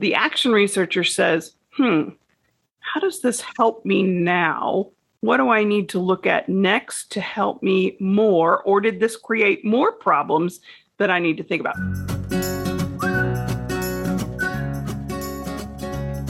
the 0.00 0.14
action 0.14 0.52
researcher 0.52 1.04
says, 1.04 1.54
hmm, 1.76 2.10
how 2.80 3.00
does 3.00 3.20
this 3.20 3.42
help 3.56 3.84
me 3.84 4.02
now? 4.02 4.90
What 5.20 5.38
do 5.38 5.48
I 5.48 5.64
need 5.64 5.88
to 5.90 5.98
look 5.98 6.26
at 6.26 6.48
next 6.48 7.12
to 7.12 7.20
help 7.20 7.62
me 7.62 7.96
more? 8.00 8.62
Or 8.62 8.80
did 8.80 9.00
this 9.00 9.16
create 9.16 9.64
more 9.64 9.92
problems 9.92 10.60
that 10.98 11.10
I 11.10 11.18
need 11.18 11.36
to 11.38 11.44
think 11.44 11.60
about? 11.60 11.76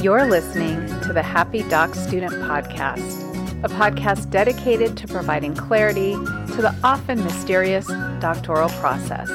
You're 0.02 0.26
listening 0.26 0.86
to 1.02 1.12
the 1.12 1.22
Happy 1.22 1.62
Doc 1.64 1.94
Student 1.94 2.34
Podcast, 2.34 3.64
a 3.64 3.68
podcast 3.68 4.30
dedicated 4.30 4.98
to 4.98 5.08
providing 5.08 5.54
clarity 5.54 6.12
to 6.12 6.62
the 6.62 6.76
often 6.84 7.24
mysterious 7.24 7.86
doctoral 8.20 8.68
process. 8.80 9.28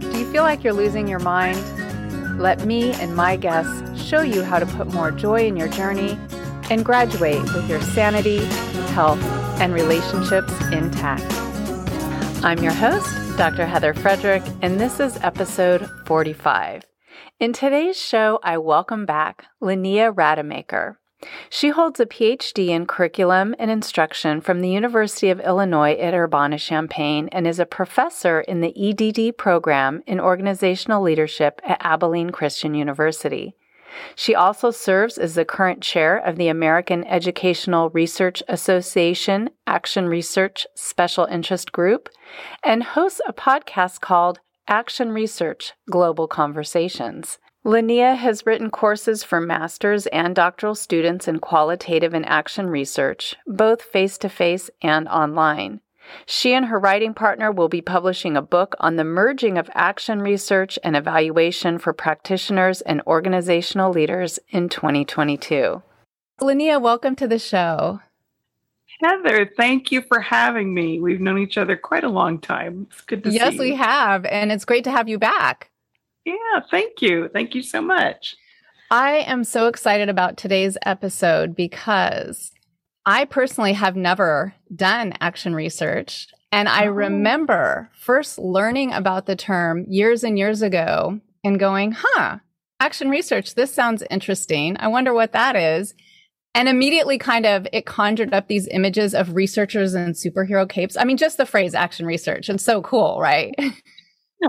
Do 0.00 0.18
you 0.18 0.30
feel 0.32 0.42
like 0.42 0.64
you're 0.64 0.72
losing 0.72 1.06
your 1.06 1.20
mind? 1.20 1.79
Let 2.40 2.64
me 2.64 2.92
and 2.94 3.14
my 3.14 3.36
guests 3.36 4.02
show 4.02 4.22
you 4.22 4.42
how 4.42 4.60
to 4.60 4.64
put 4.64 4.94
more 4.94 5.10
joy 5.10 5.46
in 5.46 5.58
your 5.58 5.68
journey 5.68 6.18
and 6.70 6.82
graduate 6.82 7.42
with 7.42 7.68
your 7.68 7.82
sanity, 7.82 8.38
health, 8.94 9.22
and 9.60 9.74
relationships 9.74 10.50
intact. 10.72 11.30
I'm 12.42 12.62
your 12.62 12.72
host, 12.72 13.14
Dr. 13.36 13.66
Heather 13.66 13.92
Frederick, 13.92 14.42
and 14.62 14.80
this 14.80 15.00
is 15.00 15.18
episode 15.18 15.86
45. 16.06 16.84
In 17.40 17.52
today's 17.52 18.00
show, 18.00 18.40
I 18.42 18.56
welcome 18.56 19.04
back 19.04 19.44
Linnea 19.62 20.10
Rademaker. 20.10 20.96
She 21.50 21.68
holds 21.68 22.00
a 22.00 22.06
PhD 22.06 22.68
in 22.68 22.86
curriculum 22.86 23.54
and 23.58 23.70
instruction 23.70 24.40
from 24.40 24.60
the 24.60 24.70
University 24.70 25.28
of 25.28 25.40
Illinois 25.40 25.92
at 25.92 26.14
Urbana-Champaign 26.14 27.28
and 27.30 27.46
is 27.46 27.58
a 27.58 27.66
professor 27.66 28.40
in 28.40 28.60
the 28.60 28.72
EDD 28.74 29.36
program 29.36 30.02
in 30.06 30.18
organizational 30.18 31.02
leadership 31.02 31.60
at 31.62 31.84
Abilene 31.84 32.30
Christian 32.30 32.74
University. 32.74 33.54
She 34.14 34.34
also 34.34 34.70
serves 34.70 35.18
as 35.18 35.34
the 35.34 35.44
current 35.44 35.82
chair 35.82 36.16
of 36.16 36.36
the 36.36 36.48
American 36.48 37.04
Educational 37.04 37.90
Research 37.90 38.42
Association 38.48 39.50
Action 39.66 40.06
Research 40.06 40.66
Special 40.74 41.26
Interest 41.26 41.70
Group 41.72 42.08
and 42.62 42.82
hosts 42.82 43.20
a 43.26 43.32
podcast 43.32 44.00
called 44.00 44.40
Action 44.68 45.10
Research 45.10 45.72
Global 45.90 46.28
Conversations. 46.28 47.38
Linnea 47.64 48.16
has 48.16 48.46
written 48.46 48.70
courses 48.70 49.22
for 49.22 49.38
master's 49.38 50.06
and 50.06 50.34
doctoral 50.34 50.74
students 50.74 51.28
in 51.28 51.40
qualitative 51.40 52.14
and 52.14 52.24
action 52.24 52.70
research, 52.70 53.36
both 53.46 53.82
face 53.82 54.16
to 54.16 54.30
face 54.30 54.70
and 54.80 55.06
online. 55.08 55.80
She 56.24 56.54
and 56.54 56.66
her 56.66 56.78
writing 56.78 57.12
partner 57.12 57.52
will 57.52 57.68
be 57.68 57.82
publishing 57.82 58.34
a 58.34 58.42
book 58.42 58.74
on 58.80 58.96
the 58.96 59.04
merging 59.04 59.58
of 59.58 59.68
action 59.74 60.22
research 60.22 60.78
and 60.82 60.96
evaluation 60.96 61.78
for 61.78 61.92
practitioners 61.92 62.80
and 62.80 63.02
organizational 63.06 63.92
leaders 63.92 64.38
in 64.48 64.70
2022. 64.70 65.82
Linnea, 66.40 66.80
welcome 66.80 67.14
to 67.16 67.28
the 67.28 67.38
show. 67.38 68.00
Heather, 69.02 69.50
thank 69.56 69.92
you 69.92 70.00
for 70.00 70.20
having 70.20 70.72
me. 70.72 70.98
We've 70.98 71.20
known 71.20 71.38
each 71.38 71.58
other 71.58 71.76
quite 71.76 72.04
a 72.04 72.08
long 72.08 72.40
time. 72.40 72.86
It's 72.90 73.02
good 73.02 73.22
to 73.24 73.30
yes, 73.30 73.50
see 73.50 73.56
you. 73.56 73.62
Yes, 73.64 73.70
we 73.70 73.76
have. 73.76 74.24
And 74.24 74.50
it's 74.50 74.64
great 74.64 74.84
to 74.84 74.90
have 74.90 75.10
you 75.10 75.18
back. 75.18 75.69
Yeah, 76.30 76.60
thank 76.70 77.02
you. 77.02 77.28
Thank 77.32 77.54
you 77.54 77.62
so 77.62 77.82
much. 77.82 78.36
I 78.90 79.18
am 79.18 79.44
so 79.44 79.66
excited 79.66 80.08
about 80.08 80.36
today's 80.36 80.76
episode 80.84 81.54
because 81.54 82.52
I 83.06 83.24
personally 83.24 83.72
have 83.72 83.96
never 83.96 84.54
done 84.74 85.14
action 85.20 85.54
research. 85.54 86.28
And 86.52 86.68
I 86.68 86.86
oh. 86.86 86.90
remember 86.90 87.90
first 87.94 88.38
learning 88.38 88.92
about 88.92 89.26
the 89.26 89.36
term 89.36 89.86
years 89.88 90.24
and 90.24 90.38
years 90.38 90.62
ago 90.62 91.20
and 91.44 91.58
going, 91.58 91.96
huh, 91.96 92.38
action 92.80 93.08
research, 93.08 93.54
this 93.54 93.72
sounds 93.72 94.02
interesting. 94.10 94.76
I 94.78 94.88
wonder 94.88 95.14
what 95.14 95.32
that 95.32 95.56
is. 95.56 95.94
And 96.52 96.68
immediately 96.68 97.16
kind 97.16 97.46
of 97.46 97.68
it 97.72 97.86
conjured 97.86 98.34
up 98.34 98.48
these 98.48 98.66
images 98.68 99.14
of 99.14 99.36
researchers 99.36 99.94
in 99.94 100.12
superhero 100.12 100.68
capes. 100.68 100.96
I 100.96 101.04
mean, 101.04 101.16
just 101.16 101.36
the 101.36 101.46
phrase 101.46 101.74
action 101.74 102.06
research. 102.06 102.48
And 102.48 102.60
so 102.60 102.82
cool, 102.82 103.20
right? 103.20 103.54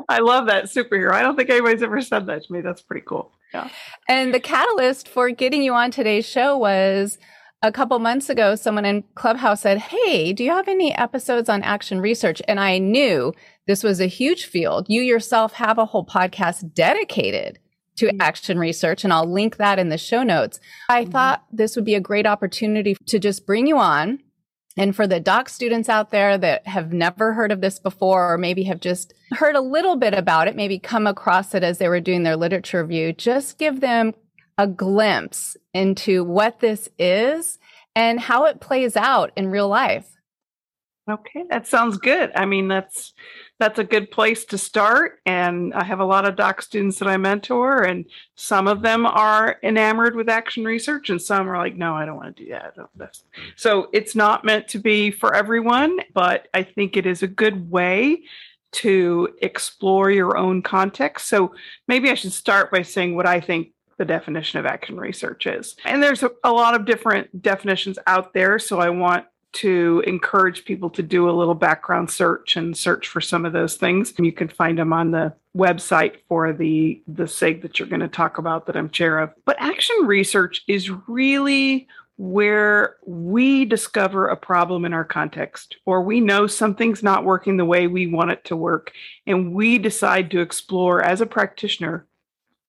I 0.09 0.19
love 0.19 0.47
that 0.47 0.65
superhero. 0.65 1.11
I 1.11 1.21
don't 1.21 1.35
think 1.35 1.49
anybody's 1.49 1.83
ever 1.83 2.01
said 2.01 2.27
that 2.27 2.43
to 2.43 2.53
me. 2.53 2.61
That's 2.61 2.81
pretty 2.81 3.05
cool. 3.05 3.31
Yeah. 3.53 3.69
And 4.07 4.33
the 4.33 4.39
catalyst 4.39 5.07
for 5.07 5.29
getting 5.29 5.63
you 5.63 5.73
on 5.73 5.91
today's 5.91 6.25
show 6.25 6.57
was 6.57 7.17
a 7.61 7.71
couple 7.71 7.99
months 7.99 8.29
ago, 8.29 8.55
someone 8.55 8.85
in 8.85 9.03
Clubhouse 9.15 9.61
said, 9.61 9.77
Hey, 9.77 10.33
do 10.33 10.43
you 10.43 10.51
have 10.51 10.67
any 10.67 10.95
episodes 10.95 11.49
on 11.49 11.61
action 11.63 12.01
research? 12.01 12.41
And 12.47 12.59
I 12.59 12.77
knew 12.79 13.33
this 13.67 13.83
was 13.83 13.99
a 13.99 14.07
huge 14.07 14.45
field. 14.45 14.87
You 14.89 15.01
yourself 15.01 15.53
have 15.53 15.77
a 15.77 15.85
whole 15.85 16.05
podcast 16.05 16.73
dedicated 16.73 17.59
to 17.97 18.07
mm-hmm. 18.07 18.21
action 18.21 18.57
research, 18.57 19.03
and 19.03 19.13
I'll 19.13 19.31
link 19.31 19.57
that 19.57 19.77
in 19.77 19.89
the 19.89 19.97
show 19.97 20.23
notes. 20.23 20.59
I 20.89 21.03
mm-hmm. 21.03 21.11
thought 21.11 21.45
this 21.51 21.75
would 21.75 21.85
be 21.85 21.95
a 21.95 21.99
great 21.99 22.25
opportunity 22.25 22.95
to 23.07 23.19
just 23.19 23.45
bring 23.45 23.67
you 23.67 23.77
on 23.77 24.19
and 24.81 24.95
for 24.95 25.05
the 25.05 25.19
doc 25.19 25.47
students 25.47 25.89
out 25.89 26.09
there 26.09 26.39
that 26.39 26.65
have 26.65 26.91
never 26.91 27.33
heard 27.33 27.51
of 27.51 27.61
this 27.61 27.77
before, 27.77 28.33
or 28.33 28.37
maybe 28.39 28.63
have 28.63 28.79
just 28.79 29.13
heard 29.29 29.55
a 29.55 29.61
little 29.61 29.95
bit 29.95 30.15
about 30.15 30.47
it, 30.47 30.55
maybe 30.55 30.79
come 30.79 31.05
across 31.05 31.53
it 31.53 31.61
as 31.63 31.77
they 31.77 31.87
were 31.87 31.99
doing 31.99 32.23
their 32.23 32.35
literature 32.35 32.81
review, 32.81 33.13
just 33.13 33.59
give 33.59 33.79
them 33.79 34.15
a 34.57 34.65
glimpse 34.65 35.55
into 35.75 36.23
what 36.23 36.61
this 36.61 36.89
is 36.97 37.59
and 37.95 38.19
how 38.19 38.45
it 38.45 38.59
plays 38.59 38.97
out 38.97 39.31
in 39.35 39.51
real 39.51 39.67
life. 39.67 40.17
Okay, 41.07 41.43
that 41.51 41.67
sounds 41.67 41.99
good. 41.99 42.31
I 42.33 42.47
mean, 42.47 42.67
that's 42.67 43.13
that's 43.61 43.79
a 43.79 43.83
good 43.83 44.09
place 44.09 44.43
to 44.45 44.57
start. 44.57 45.19
And 45.25 45.73
I 45.75 45.83
have 45.83 45.99
a 45.99 46.05
lot 46.05 46.25
of 46.25 46.35
doc 46.35 46.63
students 46.63 46.97
that 46.97 47.07
I 47.07 47.17
mentor, 47.17 47.83
and 47.83 48.05
some 48.35 48.67
of 48.67 48.81
them 48.81 49.05
are 49.05 49.57
enamored 49.61 50.15
with 50.15 50.29
action 50.29 50.65
research, 50.65 51.11
and 51.11 51.21
some 51.21 51.47
are 51.47 51.57
like, 51.57 51.75
no, 51.75 51.93
I 51.93 52.05
don't 52.05 52.15
want 52.15 52.35
to 52.35 52.43
do 52.43 52.49
that. 52.49 53.17
So 53.55 53.89
it's 53.93 54.15
not 54.15 54.43
meant 54.43 54.67
to 54.69 54.79
be 54.79 55.11
for 55.11 55.35
everyone, 55.35 55.99
but 56.13 56.47
I 56.55 56.63
think 56.63 56.97
it 56.97 57.05
is 57.05 57.21
a 57.21 57.27
good 57.27 57.69
way 57.69 58.23
to 58.71 59.29
explore 59.41 60.09
your 60.09 60.37
own 60.37 60.63
context. 60.63 61.27
So 61.27 61.53
maybe 61.87 62.09
I 62.09 62.15
should 62.15 62.33
start 62.33 62.71
by 62.71 62.81
saying 62.81 63.15
what 63.15 63.27
I 63.27 63.39
think 63.39 63.73
the 63.97 64.05
definition 64.05 64.59
of 64.59 64.65
action 64.65 64.97
research 64.99 65.45
is. 65.45 65.75
And 65.85 66.01
there's 66.01 66.23
a, 66.23 66.31
a 66.43 66.51
lot 66.51 66.73
of 66.73 66.85
different 66.85 67.43
definitions 67.43 67.99
out 68.07 68.33
there. 68.33 68.57
So 68.57 68.79
I 68.79 68.89
want 68.89 69.25
to 69.53 70.03
encourage 70.07 70.65
people 70.65 70.89
to 70.91 71.03
do 71.03 71.29
a 71.29 71.31
little 71.31 71.55
background 71.55 72.09
search 72.09 72.55
and 72.55 72.75
search 72.75 73.07
for 73.07 73.21
some 73.21 73.45
of 73.45 73.53
those 73.53 73.75
things. 73.75 74.13
You 74.17 74.31
can 74.31 74.47
find 74.47 74.77
them 74.77 74.93
on 74.93 75.11
the 75.11 75.33
website 75.55 76.15
for 76.29 76.53
the 76.53 77.01
the 77.07 77.27
SIG 77.27 77.61
that 77.61 77.77
you're 77.77 77.87
going 77.87 77.99
to 78.01 78.07
talk 78.07 78.37
about 78.37 78.65
that 78.65 78.77
I'm 78.77 78.89
chair 78.89 79.19
of. 79.19 79.31
But 79.45 79.57
action 79.59 79.95
research 80.05 80.63
is 80.67 80.89
really 81.07 81.87
where 82.17 82.97
we 83.05 83.65
discover 83.65 84.27
a 84.27 84.37
problem 84.37 84.85
in 84.85 84.93
our 84.93 85.03
context 85.03 85.77
or 85.85 86.03
we 86.03 86.19
know 86.19 86.45
something's 86.45 87.01
not 87.01 87.25
working 87.25 87.57
the 87.57 87.65
way 87.65 87.87
we 87.87 88.05
want 88.05 88.29
it 88.29 88.45
to 88.45 88.55
work 88.55 88.91
and 89.25 89.53
we 89.53 89.79
decide 89.79 90.29
to 90.29 90.39
explore 90.39 91.01
as 91.01 91.19
a 91.19 91.25
practitioner 91.25 92.05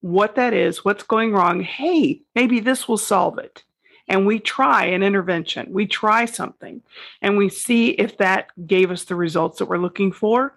what 0.00 0.36
that 0.36 0.54
is, 0.54 0.84
what's 0.84 1.04
going 1.04 1.32
wrong. 1.32 1.60
Hey, 1.60 2.22
maybe 2.34 2.60
this 2.60 2.88
will 2.88 2.96
solve 2.96 3.38
it 3.38 3.62
and 4.12 4.26
we 4.26 4.38
try 4.38 4.84
an 4.84 5.02
intervention, 5.02 5.72
we 5.72 5.86
try 5.86 6.26
something, 6.26 6.82
and 7.22 7.38
we 7.38 7.48
see 7.48 7.88
if 7.92 8.18
that 8.18 8.48
gave 8.66 8.90
us 8.90 9.04
the 9.04 9.14
results 9.14 9.58
that 9.58 9.64
we're 9.64 9.78
looking 9.78 10.12
for. 10.12 10.54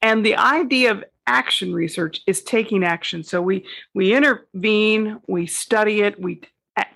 And 0.00 0.24
the 0.24 0.36
idea 0.36 0.92
of 0.92 1.04
action 1.26 1.74
research 1.74 2.20
is 2.28 2.42
taking 2.42 2.84
action. 2.84 3.24
So 3.24 3.42
we 3.42 3.66
we 3.92 4.14
intervene, 4.14 5.20
we 5.26 5.46
study 5.46 6.02
it, 6.02 6.20
we 6.20 6.42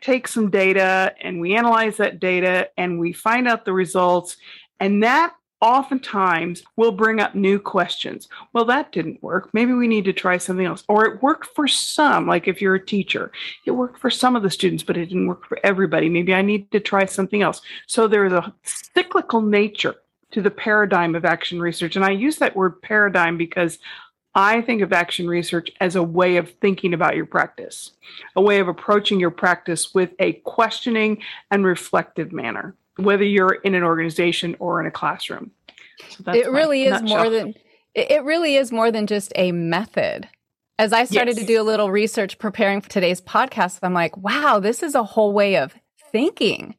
take 0.01 0.29
some 0.29 0.49
data 0.49 1.13
and 1.21 1.41
we 1.41 1.57
analyze 1.57 1.97
that 1.97 2.21
data 2.21 2.69
and 2.77 3.01
we 3.01 3.13
find 3.13 3.49
out 3.49 3.65
the 3.65 3.73
results 3.73 4.37
and 4.79 5.03
that 5.03 5.35
oftentimes 5.61 6.63
will 6.77 6.93
bring 6.93 7.21
up 7.21 7.35
new 7.35 7.59
questions. 7.59 8.29
Well, 8.53 8.65
that 8.67 8.93
didn't 8.93 9.23
work. 9.23 9.51
Maybe 9.53 9.73
we 9.73 9.89
need 9.89 10.05
to 10.07 10.13
try 10.13 10.39
something 10.39 10.65
else. 10.65 10.85
Or 10.89 11.05
it 11.05 11.23
worked 11.23 11.49
for 11.55 11.69
some, 11.69 12.27
like 12.27 12.49
if 12.49 12.61
you're 12.61 12.77
a 12.77 12.85
teacher, 12.85 13.31
it 13.67 13.73
worked 13.73 13.99
for 13.99 14.11
some 14.11 14.37
of 14.37 14.43
the 14.43 14.51
students, 14.51 14.83
but 14.83 14.97
it 14.97 15.07
didn't 15.07 15.27
work 15.27 15.47
for 15.47 15.59
everybody. 15.63 16.09
Maybe 16.09 16.35
I 16.35 16.43
need 16.43 16.71
to 16.73 16.81
try 16.81 17.05
something 17.05 17.43
else. 17.43 17.61
So 17.87 18.09
there's 18.09 18.33
a 18.33 18.53
cyclical 18.63 19.43
nature 19.43 19.97
to 20.31 20.41
the 20.41 20.51
paradigm 20.51 21.15
of 21.15 21.25
action 21.25 21.61
research. 21.61 21.97
And 21.97 22.05
I 22.05 22.11
use 22.11 22.37
that 22.37 22.57
word 22.57 22.81
paradigm 22.81 23.37
because 23.37 23.79
I 24.35 24.61
think 24.61 24.81
of 24.81 24.93
action 24.93 25.27
research 25.27 25.73
as 25.81 25.97
a 25.97 26.03
way 26.03 26.37
of 26.37 26.53
thinking 26.61 26.95
about 26.95 27.17
your 27.17 27.27
practice, 27.27 27.91
a 28.37 28.41
way 28.41 28.61
of 28.61 28.69
approaching 28.69 29.19
your 29.19 29.33
practice 29.33 29.93
with 29.93 30.11
a 30.21 30.35
questioning 30.35 31.21
and 31.51 31.65
reflective 31.67 32.33
manner 32.33 32.77
whether 33.01 33.25
you're 33.25 33.55
in 33.55 33.75
an 33.75 33.83
organization 33.83 34.57
or 34.59 34.81
in 34.81 34.87
a 34.87 34.91
classroom. 34.91 35.51
So 36.25 36.33
it 36.33 36.51
really 36.51 36.85
is 36.85 37.03
more 37.03 37.31
than 37.31 37.55
it 37.95 38.23
really 38.25 38.57
is 38.57 38.71
more 38.71 38.91
than 38.91 39.07
just 39.07 39.33
a 39.35 39.53
method. 39.53 40.29
As 40.79 40.93
I 40.93 41.05
started 41.05 41.37
yes. 41.37 41.41
to 41.41 41.47
do 41.47 41.61
a 41.61 41.65
little 41.65 41.91
research 41.91 42.39
preparing 42.39 42.81
for 42.81 42.89
today's 42.89 43.21
podcast, 43.21 43.81
I'm 43.83 43.93
like, 43.93 44.17
wow, 44.17 44.61
this 44.61 44.83
is 44.83 44.95
a 44.95 45.05
whole 45.05 45.33
way 45.33 45.57
of 45.57 45.75
thinking. 46.11 46.75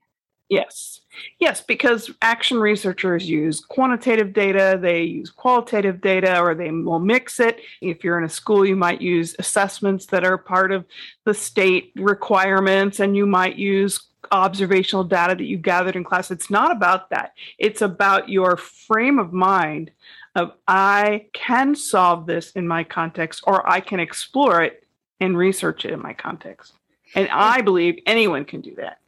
Yes. 0.50 1.02
Yes, 1.40 1.62
because 1.62 2.10
action 2.22 2.58
researchers 2.58 3.30
use 3.30 3.62
quantitative 3.62 4.34
data, 4.34 4.80
they 4.82 5.04
use 5.04 5.30
qualitative 5.30 6.02
data, 6.02 6.40
or 6.40 6.56
they 6.56 6.72
will 6.72 7.00
mix 7.00 7.40
it. 7.40 7.60
If 7.82 8.04
you're 8.04 8.18
in 8.18 8.24
a 8.24 8.30
school, 8.30 8.66
you 8.66 8.76
might 8.76 9.02
use 9.02 9.36
assessments 9.38 10.08
that 10.08 10.24
are 10.24 10.38
part 10.38 10.72
of 10.72 10.86
the 11.26 11.34
state 11.34 11.92
requirements, 11.96 13.00
and 13.00 13.16
you 13.16 13.26
might 13.26 13.56
use 13.56 14.02
observational 14.32 15.04
data 15.04 15.36
that 15.36 15.44
you 15.44 15.58
gathered 15.58 15.96
in 15.96 16.04
class. 16.04 16.32
It's 16.32 16.50
not 16.50 16.72
about 16.72 17.10
that. 17.10 17.34
It's 17.58 17.82
about 17.82 18.30
your 18.30 18.58
frame 18.58 19.20
of 19.20 19.34
mind 19.34 19.92
of 20.36 20.54
I 20.68 21.28
can 21.34 21.76
solve 21.76 22.26
this 22.26 22.52
in 22.52 22.68
my 22.68 22.84
context, 22.86 23.44
or 23.46 23.70
I 23.70 23.82
can 23.82 24.00
explore 24.00 24.64
it 24.64 24.86
and 25.20 25.38
research 25.38 25.84
it 25.84 25.92
in 25.92 26.02
my 26.02 26.14
context. 26.14 26.74
And 27.16 27.28
I 27.30 27.62
believe 27.62 28.00
anyone 28.06 28.46
can 28.46 28.62
do 28.62 28.74
that. 28.76 29.01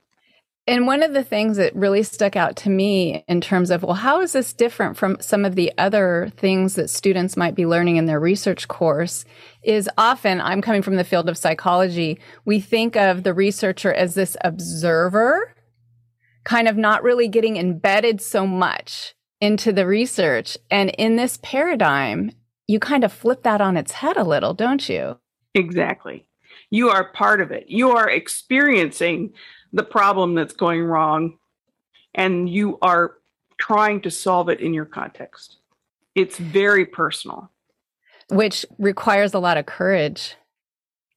And 0.66 0.88
one 0.88 1.04
of 1.04 1.14
the 1.14 1.26
things 1.26 1.58
that 1.58 1.76
really 1.76 2.04
stuck 2.04 2.38
out 2.38 2.56
to 2.58 2.70
me 2.70 3.26
in 3.28 3.42
terms 3.42 3.70
of, 3.70 3.84
well, 3.84 3.96
how 3.96 4.22
is 4.22 4.32
this 4.32 4.54
different 4.54 4.96
from 4.96 5.18
some 5.20 5.44
of 5.44 5.56
the 5.56 5.74
other 5.78 6.32
things 6.38 6.76
that 6.76 6.90
students 6.90 7.36
might 7.36 7.54
be 7.54 7.66
learning 7.66 7.98
in 7.98 8.06
their 8.06 8.20
research 8.20 8.70
course 8.70 9.26
is 9.62 9.90
often, 9.98 10.40
I'm 10.40 10.62
coming 10.62 10.82
from 10.82 10.96
the 10.96 11.04
field 11.04 11.28
of 11.28 11.38
psychology, 11.38 12.18
we 12.46 12.62
think 12.62 12.96
of 12.96 13.24
the 13.24 13.34
researcher 13.34 13.94
as 13.94 14.16
this 14.16 14.38
observer, 14.42 15.54
kind 16.46 16.70
of 16.70 16.78
not 16.78 17.04
really 17.04 17.28
getting 17.28 17.58
embedded 17.58 18.22
so 18.22 18.48
much 18.48 19.16
into 19.42 19.74
the 19.74 19.86
research. 19.86 20.58
And 20.72 20.92
in 20.92 21.18
this 21.18 21.40
paradigm, 21.44 22.32
you 22.68 22.80
kind 22.80 23.04
of 23.04 23.12
flip 23.12 23.44
that 23.44 23.60
on 23.60 23.76
its 23.76 23.92
head 23.92 24.16
a 24.16 24.24
little, 24.24 24.54
don't 24.54 24.88
you? 24.88 25.20
Exactly. 25.54 26.26
You 26.70 26.90
are 26.90 27.12
part 27.12 27.42
of 27.42 27.52
it. 27.52 27.66
You 27.68 27.92
are 27.92 28.10
experiencing 28.10 29.34
the 29.74 29.84
problem 29.84 30.36
that's 30.36 30.54
going 30.54 30.84
wrong 30.84 31.38
and 32.14 32.48
you 32.48 32.78
are 32.82 33.16
trying 33.58 34.02
to 34.02 34.12
solve 34.12 34.50
it 34.50 34.60
in 34.60 34.74
your 34.74 34.86
context. 34.86 35.58
It's 36.16 36.38
very 36.38 36.86
personal. 36.86 37.50
Which 38.30 38.66
requires 38.78 39.34
a 39.34 39.40
lot 39.40 39.58
of 39.58 39.66
courage. 39.66 40.36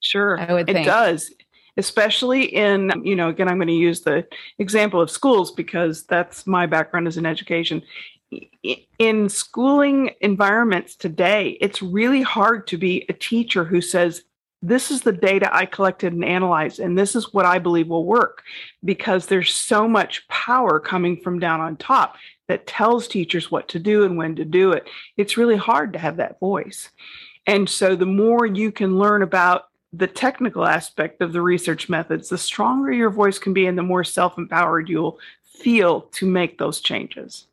Sure. 0.01 0.41
I 0.41 0.53
would 0.53 0.69
it 0.69 0.73
think. 0.73 0.87
does. 0.87 1.33
Especially 1.77 2.45
in, 2.45 2.91
you 3.05 3.15
know, 3.15 3.29
again, 3.29 3.49
I'm 3.49 3.59
going 3.59 3.69
to 3.69 3.75
use 3.75 4.01
the 4.01 4.27
example 4.59 5.01
of 5.01 5.11
schools 5.11 5.53
because 5.53 6.05
that's 6.05 6.47
my 6.47 6.65
background 6.65 7.07
as 7.07 7.19
an 7.19 7.27
education. 7.27 7.83
In 8.99 9.29
schooling 9.29 10.13
environments 10.23 10.97
today, 10.97 11.59
it's 11.61 11.83
really 11.83 12.23
hard 12.23 12.67
to 12.69 12.79
be 12.79 13.05
a 13.11 13.13
teacher 13.13 13.65
who 13.65 13.83
says, 13.83 14.23
this 14.63 14.91
is 14.91 15.03
the 15.03 15.13
data 15.13 15.55
I 15.55 15.67
collected 15.67 16.13
and 16.13 16.25
analyzed, 16.25 16.81
and 16.81 16.99
this 16.99 17.15
is 17.15 17.33
what 17.33 17.47
I 17.47 17.59
believe 17.59 17.89
will 17.89 18.05
work 18.05 18.43
because 18.85 19.27
there's 19.27 19.55
so 19.55 19.87
much 19.87 20.27
power 20.29 20.81
coming 20.81 21.19
from 21.21 21.39
down 21.39 21.61
on 21.61 21.77
top 21.77 22.17
that 22.49 22.67
tells 22.67 23.09
teachers 23.09 23.51
what 23.51 23.69
to 23.69 23.79
do 23.79 24.05
and 24.05 24.17
when 24.17 24.37
to 24.37 24.45
do 24.45 24.73
it. 24.73 24.89
It's 25.17 25.37
really 25.37 25.57
hard 25.57 25.93
to 25.93 25.99
have 25.99 26.17
that 26.17 26.41
voice. 26.41 26.91
And 27.47 27.69
so 27.69 27.95
the 27.95 28.07
more 28.07 28.47
you 28.47 28.73
can 28.73 28.99
learn 28.99 29.23
about 29.23 29.69
the 29.93 30.07
technical 30.07 30.67
aspect 30.67 31.21
of 31.21 31.33
the 31.33 31.43
research 31.43 31.89
methods, 31.89 32.29
the 32.29 32.39
stronger 32.39 32.93
your 32.93 33.11
voice 33.11 33.39
can 33.39 33.53
be 33.53 33.67
and 33.67 33.79
the 33.79 33.83
more 33.83 34.05
self 34.05 34.37
empowered 34.37 34.89
you'll 34.89 35.19
feel 35.45 36.03
to 36.13 36.27
make 36.27 36.59
those 36.59 36.81
changes. 36.81 37.47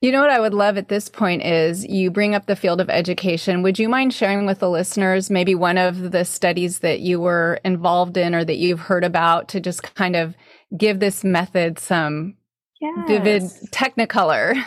You 0.00 0.12
know 0.12 0.22
what 0.22 0.30
I 0.30 0.40
would 0.40 0.54
love 0.54 0.78
at 0.78 0.88
this 0.88 1.10
point 1.10 1.42
is 1.42 1.84
you 1.84 2.10
bring 2.10 2.34
up 2.34 2.46
the 2.46 2.56
field 2.56 2.80
of 2.80 2.88
education. 2.88 3.60
Would 3.62 3.78
you 3.78 3.86
mind 3.86 4.14
sharing 4.14 4.46
with 4.46 4.60
the 4.60 4.70
listeners 4.70 5.28
maybe 5.28 5.54
one 5.54 5.76
of 5.76 6.12
the 6.12 6.24
studies 6.24 6.78
that 6.78 7.00
you 7.00 7.20
were 7.20 7.60
involved 7.66 8.16
in 8.16 8.34
or 8.34 8.42
that 8.42 8.56
you've 8.56 8.80
heard 8.80 9.04
about 9.04 9.48
to 9.48 9.60
just 9.60 9.94
kind 9.94 10.16
of 10.16 10.34
give 10.74 11.00
this 11.00 11.22
method 11.22 11.78
some 11.78 12.34
yes. 12.80 13.06
vivid 13.06 13.42
technicolor? 13.72 14.64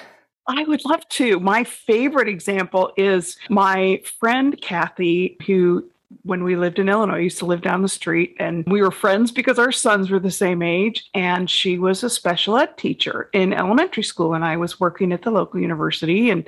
I 0.47 0.65
would 0.65 0.85
love 0.85 1.07
to. 1.09 1.39
My 1.39 1.63
favorite 1.63 2.27
example 2.27 2.91
is 2.95 3.35
my 3.49 4.01
friend 4.19 4.59
Kathy, 4.61 5.37
who 5.47 5.89
when 6.23 6.43
we 6.43 6.55
lived 6.55 6.79
in 6.79 6.89
Illinois. 6.89 7.15
I 7.15 7.19
used 7.19 7.39
to 7.39 7.45
live 7.45 7.61
down 7.61 7.81
the 7.81 7.89
street 7.89 8.35
and 8.39 8.63
we 8.67 8.81
were 8.81 8.91
friends 8.91 9.31
because 9.31 9.59
our 9.59 9.71
sons 9.71 10.09
were 10.09 10.19
the 10.19 10.31
same 10.31 10.61
age. 10.61 11.09
And 11.13 11.49
she 11.49 11.77
was 11.77 12.03
a 12.03 12.09
special 12.09 12.57
ed 12.57 12.77
teacher 12.77 13.29
in 13.33 13.53
elementary 13.53 14.03
school. 14.03 14.33
And 14.33 14.45
I 14.45 14.57
was 14.57 14.79
working 14.79 15.11
at 15.11 15.23
the 15.23 15.31
local 15.31 15.59
university 15.59 16.29
and 16.29 16.47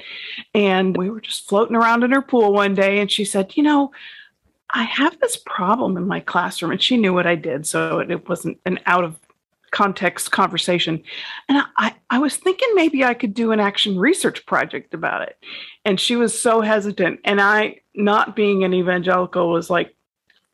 and 0.53 0.95
we 0.95 1.09
were 1.09 1.21
just 1.21 1.47
floating 1.47 1.75
around 1.75 2.03
in 2.03 2.11
her 2.11 2.21
pool 2.21 2.53
one 2.53 2.75
day 2.75 2.99
and 2.99 3.11
she 3.11 3.25
said, 3.25 3.55
you 3.55 3.63
know, 3.63 3.91
I 4.71 4.83
have 4.83 5.19
this 5.19 5.37
problem 5.37 5.97
in 5.97 6.07
my 6.07 6.19
classroom. 6.19 6.71
And 6.71 6.81
she 6.81 6.97
knew 6.97 7.13
what 7.13 7.27
I 7.27 7.35
did. 7.35 7.65
So 7.65 7.99
it 7.99 8.27
wasn't 8.27 8.59
an 8.65 8.79
out 8.85 9.03
of 9.03 9.19
context 9.75 10.31
conversation. 10.31 11.03
And 11.49 11.61
I, 11.77 11.93
I 12.09 12.19
was 12.19 12.37
thinking 12.37 12.69
maybe 12.75 13.03
I 13.03 13.13
could 13.13 13.33
do 13.33 13.51
an 13.51 13.59
action 13.59 13.99
research 13.99 14.45
project 14.45 14.93
about 14.93 15.23
it. 15.23 15.37
And 15.83 15.99
she 15.99 16.15
was 16.15 16.39
so 16.39 16.61
hesitant. 16.61 17.19
And 17.25 17.41
I, 17.41 17.81
not 17.93 18.37
being 18.37 18.63
an 18.63 18.73
evangelical, 18.73 19.49
was 19.49 19.69
like, 19.69 19.93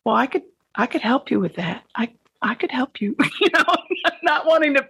well, 0.04 0.16
I 0.16 0.26
could 0.26 0.42
I 0.74 0.88
could 0.88 1.02
help 1.02 1.30
you 1.30 1.40
with 1.40 1.56
that. 1.56 1.84
I 1.96 2.10
I 2.42 2.56
could 2.56 2.72
help 2.72 3.00
you, 3.00 3.16
you 3.42 3.50
know, 3.54 3.76
not 4.24 4.48
wanting 4.48 4.74
to 4.74 4.90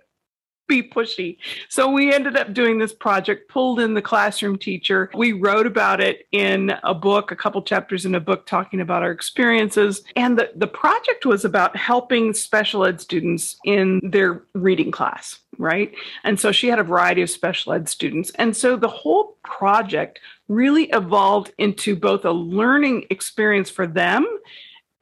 be 0.72 0.82
pushy. 0.82 1.38
So 1.68 1.92
we 1.92 2.14
ended 2.14 2.38
up 2.38 2.54
doing 2.54 2.80
this 2.80 2.94
project, 2.94 3.50
pulled 3.50 3.82
in 3.82 3.94
the 3.94 4.02
classroom 4.02 4.58
teacher. 4.58 5.12
We 5.14 5.34
wrote 5.34 5.68
about 5.68 6.00
it 6.00 6.28
in 6.32 6.74
a 6.84 6.94
book, 6.94 7.30
a 7.30 7.36
couple 7.36 7.62
chapters 7.62 8.06
in 8.06 8.16
a 8.16 8.22
book 8.22 8.46
talking 8.46 8.80
about 8.80 9.04
our 9.04 9.12
experiences. 9.12 10.02
And 10.16 10.40
the, 10.40 10.50
the 10.56 10.68
project 10.68 11.26
was 11.26 11.44
about 11.44 11.76
helping 11.76 12.34
special 12.34 12.86
ed 12.86 13.02
students 13.02 13.58
in 13.66 14.00
their 14.02 14.44
reading 14.54 14.92
class, 14.92 15.40
right? 15.58 15.94
And 16.24 16.40
so 16.40 16.54
she 16.54 16.70
had 16.70 16.80
a 16.80 16.84
variety 16.84 17.22
of 17.22 17.30
special 17.30 17.74
ed 17.74 17.90
students. 17.90 18.32
And 18.36 18.56
so 18.56 18.78
the 18.78 18.88
whole 18.88 19.36
project 19.44 20.22
really 20.48 20.86
evolved 20.92 21.52
into 21.58 21.98
both 21.98 22.24
a 22.24 22.32
learning 22.32 23.08
experience 23.10 23.70
for 23.70 23.86
them 23.86 24.26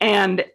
and 0.01 0.46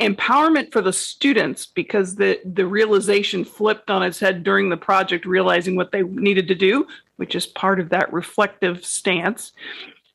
empowerment 0.00 0.72
for 0.72 0.80
the 0.80 0.92
students 0.92 1.66
because 1.66 2.14
the 2.16 2.40
the 2.44 2.66
realization 2.66 3.44
flipped 3.44 3.90
on 3.90 4.02
its 4.02 4.18
head 4.18 4.42
during 4.42 4.70
the 4.70 4.76
project 4.76 5.26
realizing 5.26 5.76
what 5.76 5.92
they 5.92 6.02
needed 6.02 6.48
to 6.48 6.54
do 6.54 6.86
which 7.16 7.34
is 7.34 7.46
part 7.46 7.80
of 7.80 7.90
that 7.90 8.10
reflective 8.12 8.84
stance 8.84 9.52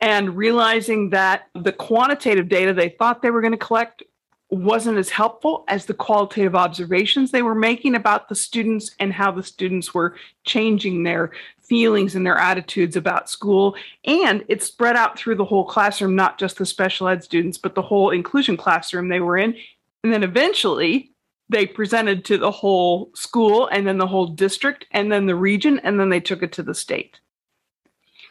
and 0.01 0.35
realizing 0.35 1.11
that 1.11 1.49
the 1.53 1.71
quantitative 1.71 2.49
data 2.49 2.73
they 2.73 2.89
thought 2.89 3.21
they 3.21 3.31
were 3.31 3.41
going 3.41 3.51
to 3.51 3.57
collect 3.57 4.01
wasn't 4.57 4.97
as 4.97 5.09
helpful 5.09 5.63
as 5.67 5.85
the 5.85 5.93
qualitative 5.93 6.55
observations 6.55 7.31
they 7.31 7.41
were 7.41 7.55
making 7.55 7.95
about 7.95 8.29
the 8.29 8.35
students 8.35 8.91
and 8.99 9.13
how 9.13 9.31
the 9.31 9.43
students 9.43 9.93
were 9.93 10.15
changing 10.43 11.03
their 11.03 11.31
feelings 11.61 12.15
and 12.15 12.25
their 12.25 12.37
attitudes 12.37 12.95
about 12.95 13.29
school. 13.29 13.75
And 14.05 14.43
it 14.49 14.61
spread 14.61 14.95
out 14.95 15.17
through 15.17 15.35
the 15.35 15.45
whole 15.45 15.65
classroom, 15.65 16.15
not 16.15 16.37
just 16.37 16.57
the 16.57 16.65
special 16.65 17.07
ed 17.07 17.23
students, 17.23 17.57
but 17.57 17.75
the 17.75 17.81
whole 17.81 18.09
inclusion 18.09 18.57
classroom 18.57 19.07
they 19.07 19.21
were 19.21 19.37
in. 19.37 19.55
And 20.03 20.11
then 20.11 20.23
eventually 20.23 21.11
they 21.49 21.65
presented 21.65 22.25
to 22.25 22.37
the 22.37 22.51
whole 22.51 23.11
school 23.15 23.67
and 23.67 23.87
then 23.87 23.97
the 23.97 24.07
whole 24.07 24.27
district 24.27 24.85
and 24.91 25.11
then 25.11 25.25
the 25.25 25.35
region, 25.35 25.79
and 25.79 25.99
then 25.99 26.09
they 26.09 26.19
took 26.19 26.43
it 26.43 26.51
to 26.53 26.63
the 26.63 26.75
state. 26.75 27.19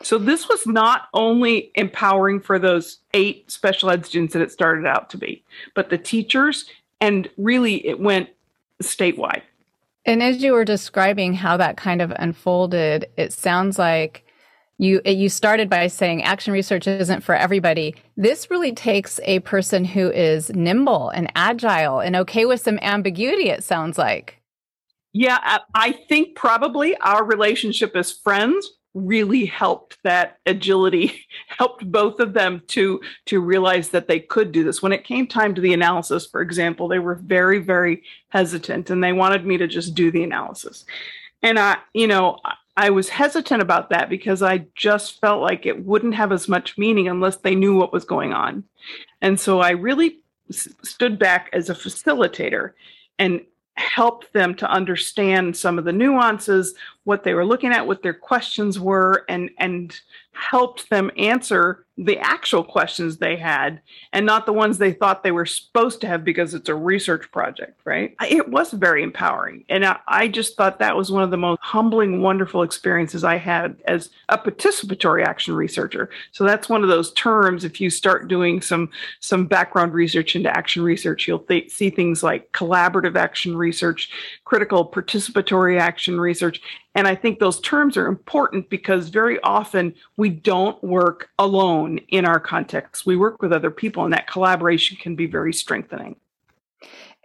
So 0.05 0.19
this 0.19 0.49
was 0.49 0.67
not 0.67 1.09
only 1.15 1.71
empowering 1.75 2.41
for 2.41 2.59
those 2.59 2.99
eight 3.15 3.51
special 3.51 3.91
ed 3.91 4.05
students 4.07 4.33
that 4.33 4.43
it 4.43 4.53
started 4.53 4.87
out 4.87 5.11
to 5.11 5.19
be, 5.19 5.43
but 5.75 5.91
the 5.91 5.99
teachers, 5.99 6.67
and 7.01 7.29
really 7.37 7.87
it 7.87 8.01
went 8.01 8.29
statewide. 8.83 9.43
And 10.05 10.23
as 10.23 10.43
you 10.43 10.53
were 10.53 10.65
describing 10.65 11.35
how 11.35 11.57
that 11.59 11.77
kind 11.77 12.03
of 12.03 12.13
unfolded, 12.17 13.09
it 13.17 13.33
sounds 13.33 13.79
like 13.79 14.25
you 14.79 15.01
you 15.05 15.29
started 15.29 15.71
by 15.71 15.87
saying 15.87 16.25
action 16.25 16.53
research 16.53 16.89
isn't 16.89 17.23
for 17.23 17.37
everybody. 17.37 17.95
This 18.17 18.51
really 18.51 18.73
takes 18.73 19.21
a 19.25 19.39
person 19.41 19.85
who 19.85 20.11
is 20.11 20.51
nimble 20.51 21.11
and 21.11 21.31
agile 21.37 22.01
and 22.01 22.17
okay 22.17 22.47
with 22.47 22.61
some 22.61 22.81
ambiguity 22.83 23.49
it 23.49 23.63
sounds 23.63 23.97
like. 23.97 24.41
Yeah, 25.13 25.59
I 25.75 25.93
think 26.09 26.35
probably 26.35 26.97
our 26.97 27.23
relationship 27.23 27.95
as 27.95 28.11
friends 28.11 28.69
really 28.95 29.47
helped 29.47 29.99
that 30.03 30.39
agility 30.47 31.27
helped 31.49 31.91
both 31.91 32.21
of 32.21 32.33
them 32.35 32.63
to 32.69 33.01
to 33.27 33.41
realize 33.41 33.89
that 33.91 34.09
they 34.09 34.21
could 34.21 34.53
do 34.53 34.65
this. 34.65 34.83
When 34.83 34.93
it 34.93 35.05
came 35.05 35.27
time 35.27 35.55
to 35.55 35.61
the 35.61 35.73
analysis 35.73 36.27
for 36.27 36.41
example 36.41 36.89
they 36.89 36.99
were 36.99 37.15
very 37.15 37.59
very 37.59 38.03
hesitant 38.29 38.91
and 38.91 39.03
they 39.03 39.13
wanted 39.13 39.47
me 39.47 39.57
to 39.59 39.67
just 39.67 39.95
do 39.95 40.11
the 40.11 40.23
analysis. 40.23 40.85
And 41.43 41.59
i 41.59 41.79
you 41.95 42.07
know 42.07 42.39
i 42.77 42.91
was 42.91 43.09
hesitant 43.09 43.63
about 43.63 43.91
that 43.91 44.09
because 44.09 44.43
i 44.43 44.65
just 44.75 45.21
felt 45.21 45.43
like 45.43 45.67
it 45.67 45.85
wouldn't 45.85 46.15
have 46.15 46.33
as 46.33 46.49
much 46.49 46.79
meaning 46.79 47.09
unless 47.09 47.37
they 47.37 47.55
knew 47.55 47.77
what 47.77 47.93
was 47.93 48.05
going 48.05 48.33
on. 48.33 48.65
And 49.21 49.41
so 49.41 49.61
i 49.61 49.71
really 49.71 50.19
s- 50.51 50.69
stood 50.83 51.19
back 51.19 51.49
as 51.53 51.71
a 51.71 51.75
facilitator 51.75 52.73
and 53.19 53.41
helped 53.75 54.33
them 54.33 54.55
to 54.55 54.71
understand 54.71 55.57
some 55.57 55.79
of 55.79 55.85
the 55.85 55.93
nuances 55.93 56.75
what 57.05 57.25
they 57.25 57.35
were 57.35 57.45
looking 57.45 57.73
at, 57.73 57.87
what 57.87 58.03
their 58.03 58.15
questions 58.15 58.79
were, 58.79 59.25
and 59.29 59.51
and 59.59 60.01
helped 60.33 60.89
them 60.91 61.11
answer 61.17 61.85
the 61.99 62.19
actual 62.19 62.65
questions 62.65 63.19
they 63.19 63.37
had 63.37 63.81
and 64.15 64.25
not 64.25 64.47
the 64.47 64.53
ones 64.53 64.79
they 64.79 64.93
thought 64.93 65.23
they 65.23 65.31
were 65.31 65.45
supposed 65.45 66.01
to 66.01 66.07
have 66.07 66.25
because 66.25 66.55
it's 66.55 66.71
a 66.71 66.75
research 66.75 67.31
project, 67.31 67.79
right? 67.85 68.17
It 68.27 68.49
was 68.49 68.73
very 68.73 69.03
empowering. 69.03 69.65
And 69.69 69.85
I, 69.85 69.99
I, 70.09 70.29
just 70.29 70.57
thought 70.57 70.79
that 70.79 70.97
was 70.97 71.13
one 71.13 71.23
of 71.23 71.31
the 71.31 71.37
most 71.37 71.61
humbling, 71.61 72.23
wonderful 72.23 72.63
experiences 72.63 73.25
I 73.25 73.37
had 73.37 73.77
as 73.87 74.09
a 74.31 74.39
participatory 74.39 75.23
action 75.23 75.55
researcher. 75.55 76.09
So 76.31 76.45
that's 76.45 76.69
one 76.69 76.83
of 76.83 76.89
those 76.89 77.13
terms. 77.13 77.63
If 77.63 77.79
you 77.79 77.91
start 77.91 78.27
doing 78.27 78.63
some, 78.63 78.89
some 79.21 79.47
background 79.47 79.93
research 79.93 80.35
into 80.35 80.49
action 80.49 80.83
research, 80.83 81.29
you'll 81.29 81.41
th- 81.41 81.71
see 81.71 81.91
things 81.91 82.23
like 82.23 82.51
collaborative 82.53 83.17
action 83.17 83.55
research, 83.55 84.11
critical 84.47 84.91
participatory 84.91 85.79
action 85.79 86.19
research. 86.19 86.63
And 86.95 87.09
I 87.09 87.15
think 87.15 87.39
those 87.39 87.61
terms 87.61 87.97
are 87.97 88.07
important 88.07 88.69
because 88.69 89.09
very 89.09 89.41
often 89.41 89.95
we 90.17 90.29
don't 90.29 90.83
work 90.85 91.31
alone 91.39 91.99
in 92.09 92.27
our 92.27 92.39
context. 92.39 93.07
We 93.07 93.17
work 93.17 93.41
with 93.41 93.53
other 93.53 93.71
people, 93.71 94.05
and 94.05 94.13
that 94.13 94.27
collaboration 94.27 94.99
can 95.01 95.17
be 95.17 95.27
very 95.27 95.55
strengthening. 95.55 96.17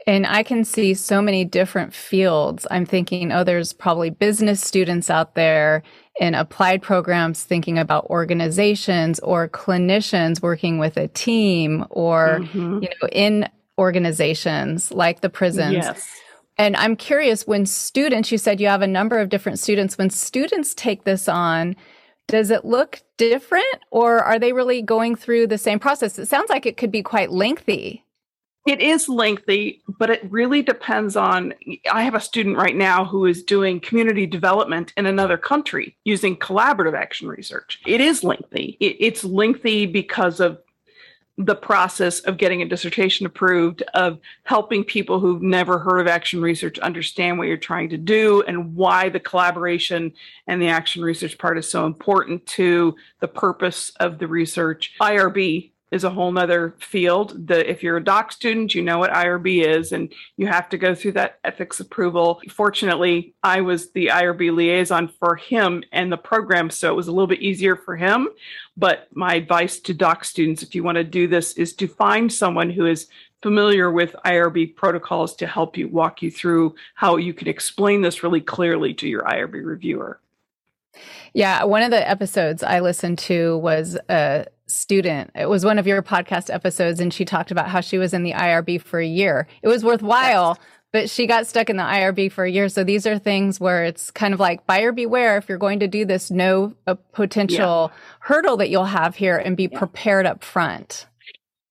And 0.05 0.25
I 0.25 0.41
can 0.41 0.63
see 0.63 0.93
so 0.93 1.21
many 1.21 1.43
different 1.43 1.93
fields. 1.93 2.65
I'm 2.71 2.85
thinking, 2.85 3.33
oh, 3.33 3.43
there's 3.43 3.73
probably 3.73 4.09
business 4.09 4.61
students 4.61 5.09
out 5.09 5.35
there 5.35 5.83
in 6.21 6.33
applied 6.33 6.81
programs 6.81 7.43
thinking 7.43 7.77
about 7.77 8.05
organizations 8.05 9.19
or 9.19 9.49
clinicians 9.49 10.41
working 10.41 10.79
with 10.79 10.95
a 10.95 11.09
team 11.09 11.85
or, 11.89 12.39
mm-hmm. 12.39 12.83
you 12.83 12.89
know, 13.01 13.09
in 13.11 13.49
organizations 13.77 14.93
like 14.93 15.19
the 15.19 15.29
prisons. 15.29 15.73
Yes 15.73 16.21
and 16.57 16.75
I'm 16.75 16.95
curious 16.95 17.45
when 17.45 17.65
students, 17.65 18.31
you 18.31 18.37
said 18.37 18.59
you 18.59 18.67
have 18.67 18.81
a 18.81 18.87
number 18.87 19.19
of 19.19 19.29
different 19.29 19.59
students, 19.59 19.97
when 19.97 20.09
students 20.09 20.73
take 20.73 21.03
this 21.03 21.27
on, 21.27 21.75
does 22.27 22.49
it 22.51 22.65
look 22.65 23.01
different 23.17 23.65
or 23.91 24.19
are 24.19 24.39
they 24.39 24.53
really 24.53 24.81
going 24.81 25.15
through 25.15 25.47
the 25.47 25.57
same 25.57 25.79
process? 25.79 26.19
It 26.19 26.27
sounds 26.27 26.49
like 26.49 26.65
it 26.65 26.77
could 26.77 26.91
be 26.91 27.03
quite 27.03 27.31
lengthy. 27.31 28.03
It 28.65 28.81
is 28.81 29.07
lengthy, 29.07 29.81
but 29.97 30.09
it 30.09 30.29
really 30.29 30.61
depends 30.61 31.15
on. 31.15 31.53
I 31.89 32.03
have 32.03 32.15
a 32.15 32.19
student 32.19 32.57
right 32.57 32.75
now 32.75 33.05
who 33.05 33.25
is 33.25 33.41
doing 33.41 33.79
community 33.79 34.25
development 34.25 34.91
in 34.97 35.05
another 35.05 35.37
country 35.37 35.95
using 36.03 36.35
collaborative 36.35 36.93
action 36.93 37.29
research. 37.29 37.79
It 37.87 38.01
is 38.01 38.25
lengthy. 38.25 38.75
it's 38.81 39.23
lengthy 39.23 39.85
because 39.85 40.41
of 40.41 40.59
the 41.37 41.55
process 41.55 42.19
of 42.21 42.37
getting 42.37 42.61
a 42.61 42.67
dissertation 42.67 43.25
approved, 43.25 43.83
of 43.93 44.19
helping 44.43 44.83
people 44.83 45.19
who've 45.19 45.41
never 45.41 45.77
heard 45.77 45.99
of 45.99 46.07
action 46.07 46.41
research 46.41 46.79
understand 46.79 47.37
what 47.37 47.47
you're 47.47 47.57
trying 47.57 47.89
to 47.89 47.97
do 47.97 48.43
and 48.47 48.75
why 48.75 49.09
the 49.09 49.19
collaboration 49.19 50.11
and 50.47 50.61
the 50.61 50.67
action 50.67 51.03
research 51.03 51.37
part 51.37 51.57
is 51.57 51.69
so 51.69 51.85
important 51.85 52.43
to 52.47 52.95
the 53.19 53.27
purpose 53.27 53.91
of 53.99 54.17
the 54.17 54.27
research. 54.27 54.93
IRB 54.99 55.71
is 55.91 56.03
a 56.03 56.09
whole 56.09 56.31
nother 56.31 56.75
field. 56.79 57.47
The 57.47 57.69
if 57.69 57.81
you're 57.81 57.97
a 57.97 58.03
doc 58.03 58.31
student, 58.31 58.75
you 58.75 58.81
know 58.81 58.97
what 58.97 59.11
IRB 59.11 59.63
is, 59.65 59.91
and 59.91 60.13
you 60.35 60.47
have 60.47 60.69
to 60.69 60.77
go 60.77 60.93
through 60.93 61.13
that 61.13 61.39
ethics 61.43 61.79
approval. 61.79 62.41
Fortunately, 62.49 63.33
I 63.41 63.61
was 63.61 63.91
the 63.91 64.07
IRB 64.07 64.53
liaison 64.53 65.07
for 65.07 65.35
him 65.35 65.83
and 65.91 66.11
the 66.11 66.17
program, 66.17 66.69
so 66.69 66.91
it 66.91 66.95
was 66.95 67.07
a 67.07 67.11
little 67.11 67.27
bit 67.27 67.41
easier 67.41 67.75
for 67.75 67.95
him. 67.95 68.27
But 68.75 69.07
my 69.13 69.35
advice 69.35 69.79
to 69.81 69.93
doc 69.93 70.25
students, 70.25 70.61
if 70.61 70.75
you 70.75 70.83
want 70.83 70.97
to 70.97 71.03
do 71.03 71.27
this, 71.27 71.53
is 71.53 71.73
to 71.75 71.87
find 71.87 72.31
someone 72.31 72.69
who 72.69 72.85
is 72.85 73.07
familiar 73.41 73.91
with 73.91 74.15
IRB 74.25 74.75
protocols 74.75 75.35
to 75.35 75.47
help 75.47 75.77
you 75.77 75.87
walk 75.87 76.21
you 76.21 76.31
through 76.31 76.75
how 76.95 77.17
you 77.17 77.33
can 77.33 77.47
explain 77.47 78.01
this 78.01 78.23
really 78.23 78.41
clearly 78.41 78.93
to 78.95 79.07
your 79.07 79.23
IRB 79.23 79.63
reviewer. 79.63 80.19
Yeah, 81.33 81.63
one 81.63 81.83
of 81.83 81.91
the 81.91 82.09
episodes 82.09 82.63
I 82.63 82.79
listened 82.79 83.19
to 83.19 83.57
was 83.57 83.97
a 84.09 84.45
student. 84.67 85.31
It 85.35 85.49
was 85.49 85.65
one 85.65 85.79
of 85.79 85.87
your 85.87 86.01
podcast 86.01 86.53
episodes, 86.53 86.99
and 86.99 87.13
she 87.13 87.25
talked 87.25 87.51
about 87.51 87.69
how 87.69 87.81
she 87.81 87.97
was 87.97 88.13
in 88.13 88.23
the 88.23 88.33
IRB 88.33 88.81
for 88.81 88.99
a 88.99 89.07
year. 89.07 89.47
It 89.61 89.67
was 89.67 89.83
worthwhile, 89.83 90.57
yes. 90.57 90.67
but 90.91 91.09
she 91.09 91.25
got 91.25 91.47
stuck 91.47 91.69
in 91.69 91.77
the 91.77 91.83
IRB 91.83 92.31
for 92.31 92.43
a 92.43 92.51
year. 92.51 92.69
So 92.69 92.83
these 92.83 93.05
are 93.07 93.17
things 93.17 93.59
where 93.59 93.85
it's 93.85 94.11
kind 94.11 94.33
of 94.33 94.39
like 94.39 94.67
buyer 94.67 94.91
beware. 94.91 95.37
If 95.37 95.49
you're 95.49 95.57
going 95.57 95.79
to 95.79 95.87
do 95.87 96.05
this, 96.05 96.29
know 96.29 96.73
a 96.85 96.95
potential 96.95 97.91
yeah. 97.91 97.99
hurdle 98.19 98.57
that 98.57 98.69
you'll 98.69 98.85
have 98.85 99.15
here 99.15 99.37
and 99.37 99.55
be 99.55 99.69
yeah. 99.71 99.77
prepared 99.77 100.25
up 100.25 100.43
front. 100.43 101.07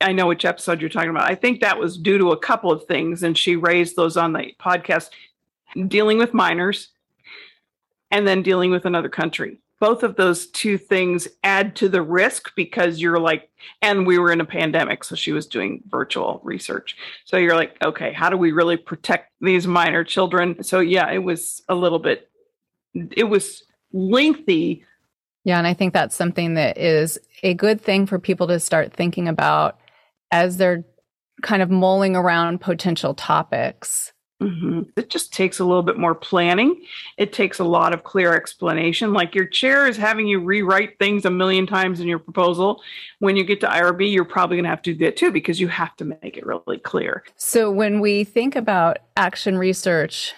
I 0.00 0.12
know 0.12 0.26
which 0.26 0.45
episode 0.45 0.80
you're 0.80 0.90
talking 0.90 1.11
about. 1.11 1.30
I 1.30 1.35
think 1.35 1.61
that 1.61 1.78
was 1.78 1.97
due 1.97 2.18
to 2.18 2.30
a 2.30 2.38
couple 2.38 2.71
of 2.71 2.85
things, 2.85 3.23
and 3.23 3.37
she 3.37 3.56
raised 3.56 3.97
those 3.97 4.16
on 4.16 4.33
the 4.33 4.52
podcast 4.61 5.11
dealing 5.88 6.18
with 6.18 6.35
minors 6.35 6.88
and 8.10 8.26
then 8.26 8.42
dealing 8.42 8.70
with 8.70 8.84
another 8.84 9.08
country. 9.08 9.60
Both 9.78 10.02
of 10.02 10.16
those 10.16 10.46
two 10.46 10.78
things 10.78 11.28
add 11.44 11.76
to 11.76 11.88
the 11.88 12.00
risk 12.00 12.54
because 12.56 12.98
you're 12.98 13.18
like 13.18 13.50
and 13.82 14.06
we 14.06 14.18
were 14.18 14.32
in 14.32 14.40
a 14.40 14.44
pandemic 14.46 15.04
so 15.04 15.14
she 15.14 15.32
was 15.32 15.46
doing 15.46 15.82
virtual 15.88 16.40
research. 16.42 16.96
So 17.25 17.36
you're 17.36 17.56
like 17.56 17.76
okay 17.82 18.12
how 18.12 18.30
do 18.30 18.36
we 18.36 18.52
really 18.52 18.76
protect 18.76 19.32
these 19.40 19.66
minor 19.66 20.02
children? 20.02 20.62
So 20.62 20.80
yeah 20.80 21.10
it 21.10 21.22
was 21.22 21.62
a 21.68 21.75
little 21.75 21.98
bit 21.98 22.30
it 22.94 23.25
was 23.25 23.64
lengthy. 23.92 24.84
Yeah 25.44 25.58
and 25.58 25.66
i 25.66 25.75
think 25.75 25.92
that's 25.92 26.16
something 26.16 26.54
that 26.54 26.78
is 26.78 27.18
a 27.42 27.54
good 27.54 27.80
thing 27.80 28.06
for 28.06 28.18
people 28.18 28.46
to 28.46 28.58
start 28.58 28.92
thinking 28.92 29.28
about 29.28 29.78
as 30.30 30.56
they're 30.56 30.84
kind 31.42 31.62
of 31.62 31.70
mulling 31.70 32.16
around 32.16 32.60
potential 32.60 33.14
topics 33.14 34.12
Mm-hmm. 34.43 34.83
It 34.97 35.09
just 35.09 35.33
takes 35.33 35.61
a 35.61 35.64
little 35.64 35.83
bit 35.83 35.99
more 35.99 36.14
planning. 36.14 36.83
It 37.16 37.33
takes 37.33 37.59
a 37.59 37.64
lot 37.64 37.95
of 37.95 38.05
clear 38.05 38.35
explanation. 38.35 39.12
Like 39.14 39.35
your 39.35 39.47
chair 39.47 39.87
is 39.87 39.97
having 39.97 40.26
you 40.26 40.40
rewrite 40.40 40.99
things 40.99 41.25
a 41.25 41.31
million 41.31 41.66
times 41.66 42.00
in 42.00 42.07
your 42.07 42.19
proposal. 42.19 42.83
When 43.19 43.37
you 43.37 43.45
get 43.45 43.61
to 43.61 43.66
IRB, 43.66 44.12
you're 44.12 44.26
probably 44.26 44.57
going 44.57 44.64
to 44.64 44.71
have 44.71 44.83
to 44.83 44.93
do 44.93 45.05
that 45.07 45.16
too 45.16 45.33
because 45.33 45.59
you 45.59 45.69
have 45.69 45.97
to 45.97 46.05
make 46.05 46.37
it 46.37 46.45
really 46.45 46.78
clear. 46.78 47.25
So 47.37 47.71
when 47.71 48.00
we 48.00 48.25
think 48.25 48.57
about 48.57 48.99
action 49.16 49.57
research 49.57 50.35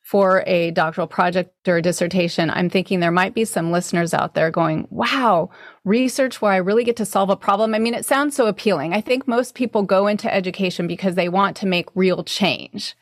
for 0.00 0.44
a 0.46 0.70
doctoral 0.70 1.06
project 1.06 1.68
or 1.68 1.76
a 1.76 1.82
dissertation, 1.82 2.48
I'm 2.48 2.70
thinking 2.70 3.00
there 3.00 3.10
might 3.10 3.34
be 3.34 3.44
some 3.44 3.70
listeners 3.70 4.14
out 4.14 4.34
there 4.34 4.50
going, 4.50 4.86
wow, 4.90 5.50
research 5.84 6.40
where 6.40 6.52
I 6.52 6.56
really 6.56 6.84
get 6.84 6.96
to 6.96 7.06
solve 7.06 7.28
a 7.28 7.36
problem. 7.36 7.74
I 7.74 7.78
mean, 7.78 7.94
it 7.94 8.06
sounds 8.06 8.34
so 8.34 8.46
appealing. 8.46 8.94
I 8.94 9.02
think 9.02 9.28
most 9.28 9.54
people 9.54 9.82
go 9.82 10.06
into 10.06 10.32
education 10.32 10.86
because 10.86 11.16
they 11.16 11.28
want 11.28 11.54
to 11.58 11.66
make 11.66 11.88
real 11.94 12.24
change 12.24 12.94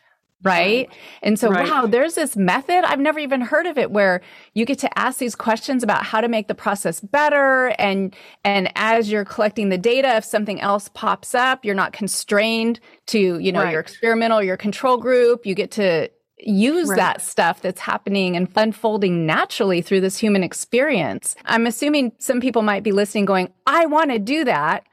right? 0.43 0.89
And 1.23 1.39
so, 1.39 1.51
right. 1.51 1.69
wow, 1.69 1.87
there's 1.87 2.15
this 2.15 2.37
method. 2.37 2.85
I've 2.85 3.01
never 3.01 3.19
even 3.19 3.41
heard 3.41 3.67
of 3.67 3.79
it 3.79 3.91
where 3.91 4.21
you 4.55 4.65
get 4.65 4.79
to 4.81 4.99
ask 4.99 5.19
these 5.19 5.35
questions 5.35 5.83
about 5.83 6.05
how 6.05 6.21
to 6.21 6.29
make 6.29 6.49
the 6.49 6.55
process 6.55 7.01
better. 7.01 7.69
And, 7.79 8.15
and 8.45 8.71
as 8.77 9.11
you're 9.11 9.25
collecting 9.25 9.69
the 9.69 9.79
data, 9.79 10.17
if 10.17 10.25
something 10.25 10.61
else 10.61 10.89
pops 10.89 11.35
up, 11.35 11.65
you're 11.65 11.75
not 11.75 11.93
constrained 11.93 12.81
to, 13.07 13.39
you 13.39 13.53
know, 13.53 13.63
right. 13.63 13.73
your 13.73 13.81
experimental, 13.81 14.43
your 14.43 14.57
control 14.57 14.97
group. 14.97 15.45
You 15.45 15.55
get 15.55 15.71
to 15.73 16.11
use 16.43 16.89
right. 16.89 16.97
that 16.97 17.23
stuff 17.23 17.61
that's 17.61 17.81
happening 17.81 18.37
and 18.37 18.49
unfolding 18.57 19.27
naturally 19.27 19.83
through 19.83 20.01
this 20.01 20.17
human 20.17 20.43
experience. 20.43 21.37
I'm 21.45 21.67
assuming 21.67 22.13
some 22.19 22.41
people 22.41 22.63
might 22.63 22.83
be 22.83 22.93
listening 22.93 23.25
going, 23.25 23.53
I 23.67 23.87
want 23.87 24.11
to 24.11 24.19
do 24.19 24.45
that. 24.45 24.85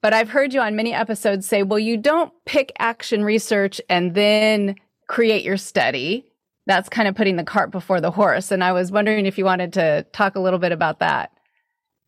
But 0.00 0.12
I've 0.12 0.28
heard 0.28 0.52
you 0.52 0.60
on 0.60 0.74
many 0.74 0.92
episodes 0.92 1.46
say, 1.46 1.62
well, 1.62 1.78
you 1.78 1.96
don't 1.96 2.32
pick 2.44 2.72
action 2.78 3.22
research 3.22 3.80
and 3.88 4.14
then 4.14 4.74
create 5.12 5.44
your 5.44 5.58
study. 5.58 6.24
That's 6.64 6.88
kind 6.88 7.06
of 7.06 7.14
putting 7.14 7.36
the 7.36 7.44
cart 7.44 7.70
before 7.70 8.00
the 8.00 8.10
horse. 8.10 8.50
And 8.50 8.64
I 8.64 8.72
was 8.72 8.90
wondering 8.90 9.26
if 9.26 9.36
you 9.36 9.44
wanted 9.44 9.74
to 9.74 10.06
talk 10.14 10.36
a 10.36 10.40
little 10.40 10.58
bit 10.58 10.72
about 10.72 11.00
that. 11.00 11.32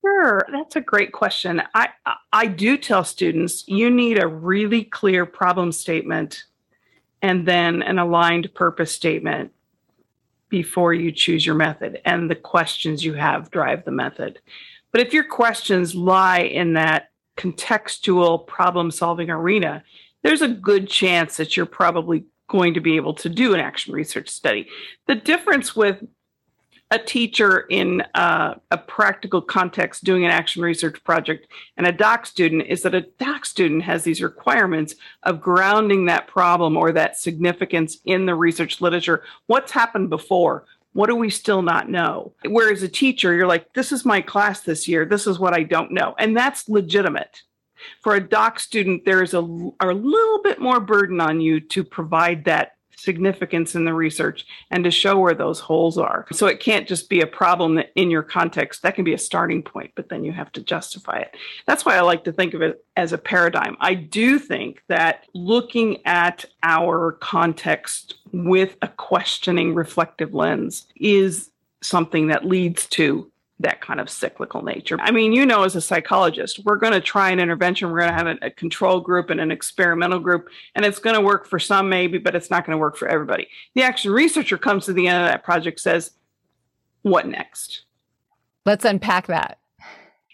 Sure, 0.03 0.47
that's 0.51 0.77
a 0.77 0.81
great 0.81 1.13
question. 1.13 1.63
I 1.75 1.91
I 2.33 2.47
do 2.47 2.79
tell 2.79 3.05
students 3.05 3.69
you 3.69 3.91
need 3.91 4.23
a 4.23 4.27
really 4.27 4.85
clear 4.85 5.27
problem 5.27 5.71
statement 5.71 6.45
and 7.21 7.47
then 7.47 7.83
an 7.83 7.99
aligned 7.99 8.55
purpose 8.55 8.93
statement 8.93 9.53
before 10.49 10.95
you 10.95 11.13
choose 11.13 11.45
your 11.45 11.57
method 11.57 12.01
and 12.07 12.31
the 12.31 12.35
questions 12.35 13.05
you 13.05 13.13
have 13.15 13.51
drive 13.51 13.85
the 13.85 13.91
method. 13.91 14.39
But 14.93 15.03
if 15.03 15.13
your 15.13 15.25
questions 15.25 15.95
lie 15.95 16.41
in 16.41 16.73
that 16.75 17.11
contextual 17.37 18.47
problem 18.47 18.91
solving 18.91 19.29
arena, 19.29 19.85
there's 20.23 20.43
a 20.43 20.49
good 20.49 20.89
chance 20.89 21.37
that 21.37 21.55
you're 21.55 21.67
probably 21.67 22.25
going 22.49 22.75
to 22.75 22.81
be 22.81 22.97
able 22.97 23.15
to 23.15 23.29
do 23.29 23.55
an 23.55 23.61
action 23.61 23.95
research 23.95 24.29
study. 24.29 24.69
The 25.07 25.15
difference 25.15 25.75
with 25.75 26.03
a 26.91 26.99
teacher 26.99 27.61
in 27.71 28.03
uh, 28.15 28.55
a 28.71 28.79
practical 28.79 29.41
context 29.41 30.05
doing 30.05 30.25
an 30.25 30.31
action 30.31 30.63
research 30.63 31.03
project 31.03 31.49
and 31.77 31.87
a 31.87 31.93
doc 31.93 32.27
student 32.27 32.67
is 32.69 32.83
that 32.83 32.95
a 32.95 33.01
doc 33.19 33.47
student 33.47 33.83
has 33.83 34.05
these 34.05 34.23
requirements 34.23 34.95
of 35.23 35.41
grounding 35.41 36.05
that 36.05 36.29
problem 36.29 36.77
or 36.77 36.93
that 36.93 37.17
significance 37.17 37.99
in 38.05 38.27
the 38.27 38.35
research 38.35 38.81
literature. 38.81 39.25
What's 39.47 39.73
happened 39.73 40.11
before? 40.11 40.67
What 40.93 41.09
do 41.09 41.17
we 41.17 41.31
still 41.31 41.63
not 41.63 41.91
know? 41.91 42.33
Whereas 42.45 42.83
a 42.85 42.89
teacher, 42.89 43.35
you're 43.35 43.49
like, 43.49 43.73
this 43.73 43.91
is 43.91 44.05
my 44.05 44.21
class 44.21 44.61
this 44.61 44.87
year. 44.87 45.05
This 45.05 45.27
is 45.27 45.41
what 45.41 45.55
I 45.55 45.65
don't 45.65 45.91
know. 45.91 46.15
And 46.19 46.37
that's 46.37 46.69
legitimate 46.69 47.43
for 48.01 48.15
a 48.15 48.21
doc 48.21 48.61
student, 48.61 49.05
there 49.05 49.23
is 49.23 49.35
a, 49.35 49.39
a 49.39 49.93
little 49.93 50.43
bit 50.43 50.61
more 50.61 50.81
burden 50.81 51.21
on 51.21 51.41
you 51.41 51.61
to 51.61 51.85
provide 51.85 52.45
that 52.45 52.73
significance 52.97 53.75
in 53.75 53.85
the 53.85 53.93
research 53.93 54.47
and 54.71 54.85
to 54.85 54.91
show 54.91 55.19
where 55.19 55.35
those 55.35 55.61
holes 55.61 55.99
are. 55.99 56.27
So 56.33 56.47
it 56.47 56.61
can't 56.61 56.89
just 56.89 57.09
be 57.09 57.21
a 57.21 57.27
problem 57.27 57.83
in 57.95 58.11
your 58.11 58.23
context, 58.23 58.83
that 58.83 58.95
can 58.95 59.05
be 59.05 59.15
a 59.15 59.19
starting 59.19 59.63
point, 59.63 59.93
but 59.95 60.09
then 60.09 60.25
you 60.25 60.33
have 60.33 60.51
to 60.53 60.63
justify 60.63 61.19
it. 61.19 61.37
That's 61.67 61.85
why 61.85 61.97
I 61.97 62.01
like 62.01 62.25
to 62.25 62.33
think 62.33 62.55
of 62.55 62.63
it 62.63 62.85
as 62.97 63.13
a 63.13 63.19
paradigm. 63.19 63.77
I 63.81 63.95
do 63.95 64.39
think 64.39 64.83
that 64.89 65.27
looking 65.35 66.05
at 66.07 66.45
our 66.63 67.13
context 67.21 68.15
with 68.33 68.77
a 68.83 68.89
questioning 68.89 69.75
reflective 69.75 70.35
lens 70.35 70.87
is 70.97 71.51
something 71.83 72.29
that 72.29 72.47
leads 72.47 72.87
to 72.87 73.31
that 73.61 73.81
kind 73.81 74.01
of 74.01 74.11
cyclical 74.11 74.63
nature. 74.63 74.99
I 75.01 75.13
mean, 75.13 75.33
you 75.33 75.47
know, 75.47 75.63
as 75.63 75.77
a 75.77 75.81
psychologist, 75.81 76.61
we're 76.65 76.77
going 76.77 76.93
to 76.93 77.01
try 77.01 77.31
an 77.31 77.39
intervention. 77.39 77.91
We're 77.91 78.01
going 78.01 78.11
to 78.11 78.17
have 78.17 78.27
a, 78.27 78.47
a, 78.47 78.51
control 78.51 79.01
group 79.01 79.31
and 79.31 79.41
an 79.41 79.53
experimental 79.53 80.19
group, 80.19 80.49
and 80.75 80.85
it's 80.85 80.99
going 80.99 81.15
to 81.15 81.23
work 81.23 81.47
for 81.47 81.61
some, 81.61 81.89
maybe, 81.89 82.19
but 82.19 82.35
it's 82.35 82.51
not 82.51 82.67
going 82.67 82.75
to 82.75 82.81
work 82.81 82.97
for 82.97 83.07
everybody. 83.07 83.49
The 83.75 83.83
action 83.83 84.13
researcher 84.13 84.59
comes 84.59 84.87
to 84.87 84.93
the 84.93 85.07
end 85.07 85.23
of 85.23 85.29
that 85.29 85.45
project, 85.45 85.81
says, 85.81 86.13
What 87.03 87.29
next? 87.29 87.85
Let's 88.67 88.85
unpack 88.85 89.29
that. 89.29 89.59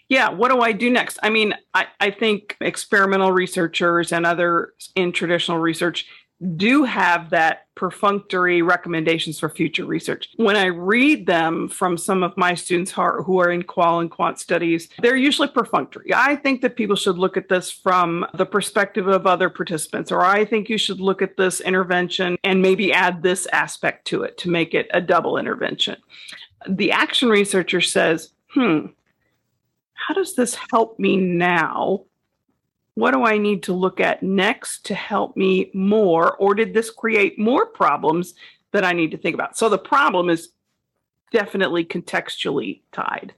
Yeah, 0.09 0.29
what 0.29 0.51
do 0.51 0.59
I 0.59 0.73
do 0.73 0.89
next? 0.89 1.19
I 1.23 1.29
mean, 1.29 1.53
I, 1.73 1.85
I 1.99 2.11
think 2.11 2.57
experimental 2.59 3.31
researchers 3.31 4.11
and 4.11 4.25
others 4.25 4.89
in 4.95 5.13
traditional 5.13 5.59
research 5.59 6.05
do 6.55 6.83
have 6.83 7.29
that 7.29 7.67
perfunctory 7.75 8.61
recommendations 8.61 9.39
for 9.39 9.49
future 9.49 9.85
research. 9.85 10.29
When 10.37 10.55
I 10.55 10.65
read 10.65 11.25
them 11.25 11.67
from 11.69 11.97
some 11.97 12.23
of 12.23 12.35
my 12.37 12.55
students 12.55 12.91
who 12.91 13.39
are, 13.39 13.51
in 13.51 13.63
qual 13.63 13.99
and 13.99 14.09
quant 14.09 14.39
studies, 14.39 14.89
they're 15.01 15.15
usually 15.15 15.47
perfunctory. 15.47 16.11
I 16.13 16.35
think 16.35 16.61
that 16.61 16.75
people 16.75 16.95
should 16.95 17.17
look 17.17 17.37
at 17.37 17.49
this 17.49 17.71
from 17.71 18.25
the 18.33 18.45
perspective 18.45 19.07
of 19.07 19.27
other 19.27 19.49
participants, 19.49 20.11
or 20.11 20.21
I 20.21 20.45
think 20.45 20.69
you 20.69 20.77
should 20.77 20.99
look 20.99 21.21
at 21.21 21.37
this 21.37 21.61
intervention 21.61 22.37
and 22.43 22.61
maybe 22.61 22.93
add 22.93 23.21
this 23.21 23.47
aspect 23.53 24.05
to 24.07 24.23
it 24.23 24.37
to 24.39 24.49
make 24.49 24.73
it 24.73 24.89
a 24.93 25.01
double 25.01 25.37
intervention. 25.37 25.97
The 26.67 26.91
action 26.91 27.29
researcher 27.29 27.81
says, 27.81 28.31
hmm, 28.53 28.87
how 29.93 30.13
does 30.13 30.35
this 30.35 30.57
help 30.71 30.99
me 30.99 31.17
now? 31.17 32.05
What 32.95 33.11
do 33.11 33.23
I 33.23 33.37
need 33.37 33.63
to 33.63 33.73
look 33.73 33.99
at 33.99 34.21
next 34.21 34.85
to 34.87 34.95
help 34.95 35.37
me 35.37 35.71
more? 35.73 36.35
Or 36.37 36.53
did 36.53 36.73
this 36.73 36.89
create 36.89 37.39
more 37.39 37.65
problems 37.65 38.33
that 38.71 38.83
I 38.83 38.93
need 38.93 39.11
to 39.11 39.17
think 39.17 39.33
about? 39.33 39.57
So 39.57 39.69
the 39.69 39.77
problem 39.77 40.29
is 40.29 40.49
definitely 41.31 41.85
contextually 41.85 42.81
tied, 42.91 43.33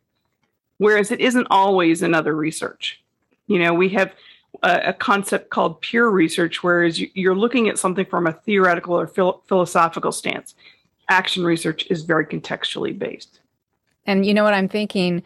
whereas 0.77 1.11
it 1.11 1.21
isn't 1.21 1.47
always 1.51 2.01
in 2.01 2.13
other 2.13 2.35
research. 2.35 3.01
You 3.47 3.59
know, 3.59 3.73
we 3.73 3.89
have 3.89 4.13
a, 4.63 4.89
a 4.89 4.93
concept 4.93 5.49
called 5.49 5.81
pure 5.81 6.09
research, 6.09 6.63
whereas 6.63 6.99
you, 6.99 7.31
are 7.31 7.35
looking 7.35 7.69
at 7.69 7.77
something 7.77 8.05
from 8.05 8.27
a 8.27 8.33
theoretical 8.33 8.99
or 8.99 9.07
phil- 9.07 9.41
philosophical 9.47 10.11
stance. 10.11 10.55
Action 11.09 11.43
research 11.43 11.85
is 11.89 12.03
very 12.03 12.25
contextually 12.25 12.97
based. 12.97 13.39
And 14.05 14.25
you 14.25 14.33
know 14.33 14.43
what 14.43 14.53
I'm 14.53 14.67
thinking? 14.67 15.23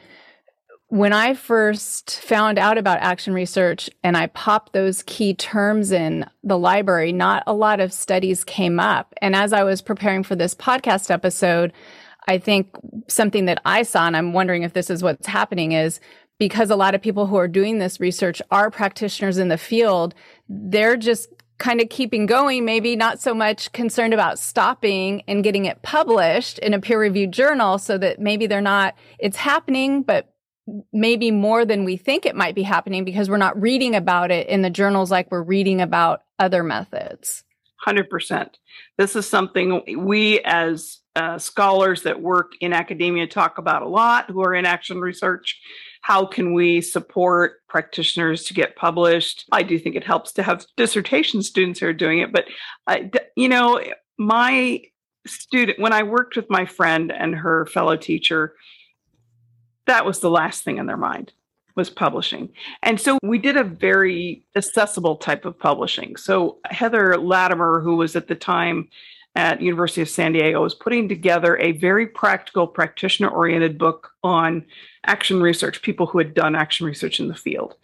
When 0.89 1.12
I 1.12 1.34
first 1.34 2.22
found 2.22 2.58
out 2.58 2.77
about 2.77 3.00
action 3.00 3.34
research 3.34 3.89
and 4.03 4.15
I 4.15 4.27
popped 4.27 4.72
those 4.72 5.03
key 5.03 5.34
terms 5.34 5.91
in 5.91 6.25
the 6.44 6.58
library, 6.58 7.12
not 7.12 7.44
a 7.46 7.53
lot 7.53 7.82
of 7.82 7.91
studies 7.91 8.46
came 8.46 8.79
up. 8.79 9.13
And 9.22 9.36
as 9.36 9.51
I 9.51 9.63
was 9.63 9.82
preparing 9.82 10.24
for 10.24 10.36
this 10.36 10.56
podcast 10.56 11.12
episode, 11.12 11.74
I 12.29 12.38
think 12.38 12.70
something 13.08 13.46
that 13.46 13.62
I 13.65 13.84
saw, 13.84 14.08
and 14.08 14.15
I'm 14.15 14.32
wondering 14.32 14.63
if 14.63 14.74
this 14.74 14.89
is 14.89 15.03
what's 15.03 15.27
happening, 15.27 15.74
is 15.74 16.00
because 16.39 16.70
a 16.70 16.75
lot 16.75 16.96
of 16.96 17.01
people 17.01 17.27
who 17.27 17.36
are 17.36 17.48
doing 17.48 17.79
this 17.79 18.00
research 18.00 18.41
are 18.50 18.72
practitioners 18.72 19.38
in 19.38 19.50
the 19.50 19.58
field, 19.58 20.13
they're 20.48 20.98
just 20.98 21.29
kind 21.58 21.82
of 21.82 21.89
keeping 21.89 22.27
going, 22.27 22.63
maybe 22.63 22.96
not 22.96 23.20
so 23.20 23.34
much 23.34 23.72
concerned 23.72 24.13
about 24.13 24.39
stopping 24.39 25.24
and 25.27 25.44
getting 25.44 25.65
it 25.65 25.82
published 25.82 26.60
in 26.60 26.74
a 26.74 26.79
peer 26.79 27.00
reviewed 27.00 27.32
journal 27.32 27.77
so 27.77 27.98
that 27.98 28.20
maybe 28.20 28.48
they're 28.48 28.62
not, 28.62 28.96
it's 29.20 29.38
happening, 29.38 30.03
but 30.03 30.32
maybe 30.92 31.32
more 31.32 31.66
than 31.66 31.86
we 31.86 31.98
think 31.98 32.26
it 32.26 32.36
might 32.36 32.56
be 32.56 32.64
happening 32.64 33.06
because 33.06 33.30
we're 33.30 33.38
not 33.38 33.60
reading 33.60 33.96
about 33.96 34.32
it 34.32 34.48
in 34.48 34.62
the 34.62 34.70
journals 34.70 35.12
like 35.12 35.32
we're 35.32 35.44
reading 35.44 35.82
about 35.82 36.24
other 36.40 36.64
methods. 36.64 37.44
100%. 37.86 38.50
This 38.98 39.16
is 39.16 39.28
something 39.28 39.82
we, 40.06 40.42
as 40.42 41.00
uh, 41.16 41.38
scholars 41.38 42.04
that 42.04 42.22
work 42.22 42.54
in 42.60 42.74
academia, 42.74 43.28
talk 43.28 43.58
about 43.58 43.82
a 43.82 43.88
lot 43.88 44.30
who 44.30 44.42
are 44.42 44.54
in 44.54 44.66
action 44.66 45.00
research. 45.00 45.60
How 46.02 46.26
can 46.26 46.54
we 46.54 46.82
support 46.82 47.66
practitioners 47.70 48.44
to 48.46 48.54
get 48.54 48.76
published? 48.76 49.46
I 49.52 49.64
do 49.64 49.80
think 49.80 49.96
it 49.96 50.04
helps 50.04 50.32
to 50.34 50.44
have 50.44 50.66
dissertation 50.76 51.42
students 51.44 51.80
who 51.80 51.88
are 51.88 51.94
doing 51.94 52.20
it, 52.20 52.32
but 52.32 52.46
I, 52.88 53.10
you 53.36 53.50
know, 53.50 53.82
my 54.18 54.82
student, 55.26 55.80
when 55.80 55.94
I 55.94 56.04
worked 56.04 56.36
with 56.36 56.50
my 56.50 56.66
friend 56.66 57.12
and 57.12 57.36
her 57.36 57.66
fellow 57.68 57.96
teacher, 57.96 58.56
that 59.88 60.06
was 60.06 60.20
the 60.20 60.30
last 60.30 60.64
thing 60.64 60.78
in 60.78 60.86
their 60.86 60.98
mind 60.98 61.34
was 61.76 61.90
publishing. 61.90 62.50
And 62.82 63.00
so 63.00 63.20
we 63.22 63.38
did 63.38 63.56
a 63.56 63.64
very 63.64 64.44
accessible 64.56 65.16
type 65.16 65.46
of 65.46 65.60
publishing. 65.60 66.16
So 66.16 66.58
Heather 66.66 67.18
Lattimer, 67.18 67.82
who 67.82 67.98
was 67.98 68.16
at 68.16 68.28
the 68.28 68.36
time 68.36 68.90
at 69.36 69.62
University 69.62 70.02
of 70.02 70.10
San 70.10 70.32
Diego, 70.32 70.64
was 70.64 70.74
putting 70.74 71.08
together 71.08 71.56
a 71.58 71.74
very 71.74 72.08
practical, 72.08 72.66
practitioner-oriented 72.66 73.78
book 73.78 74.12
on 74.24 74.66
action 75.06 75.40
research, 75.40 75.84
people 75.84 76.08
who 76.08 76.18
had 76.18 76.34
done 76.34 76.56
action 76.56 76.88
research 76.88 77.20
in 77.20 77.28
the 77.28 77.36
field. 77.36 77.76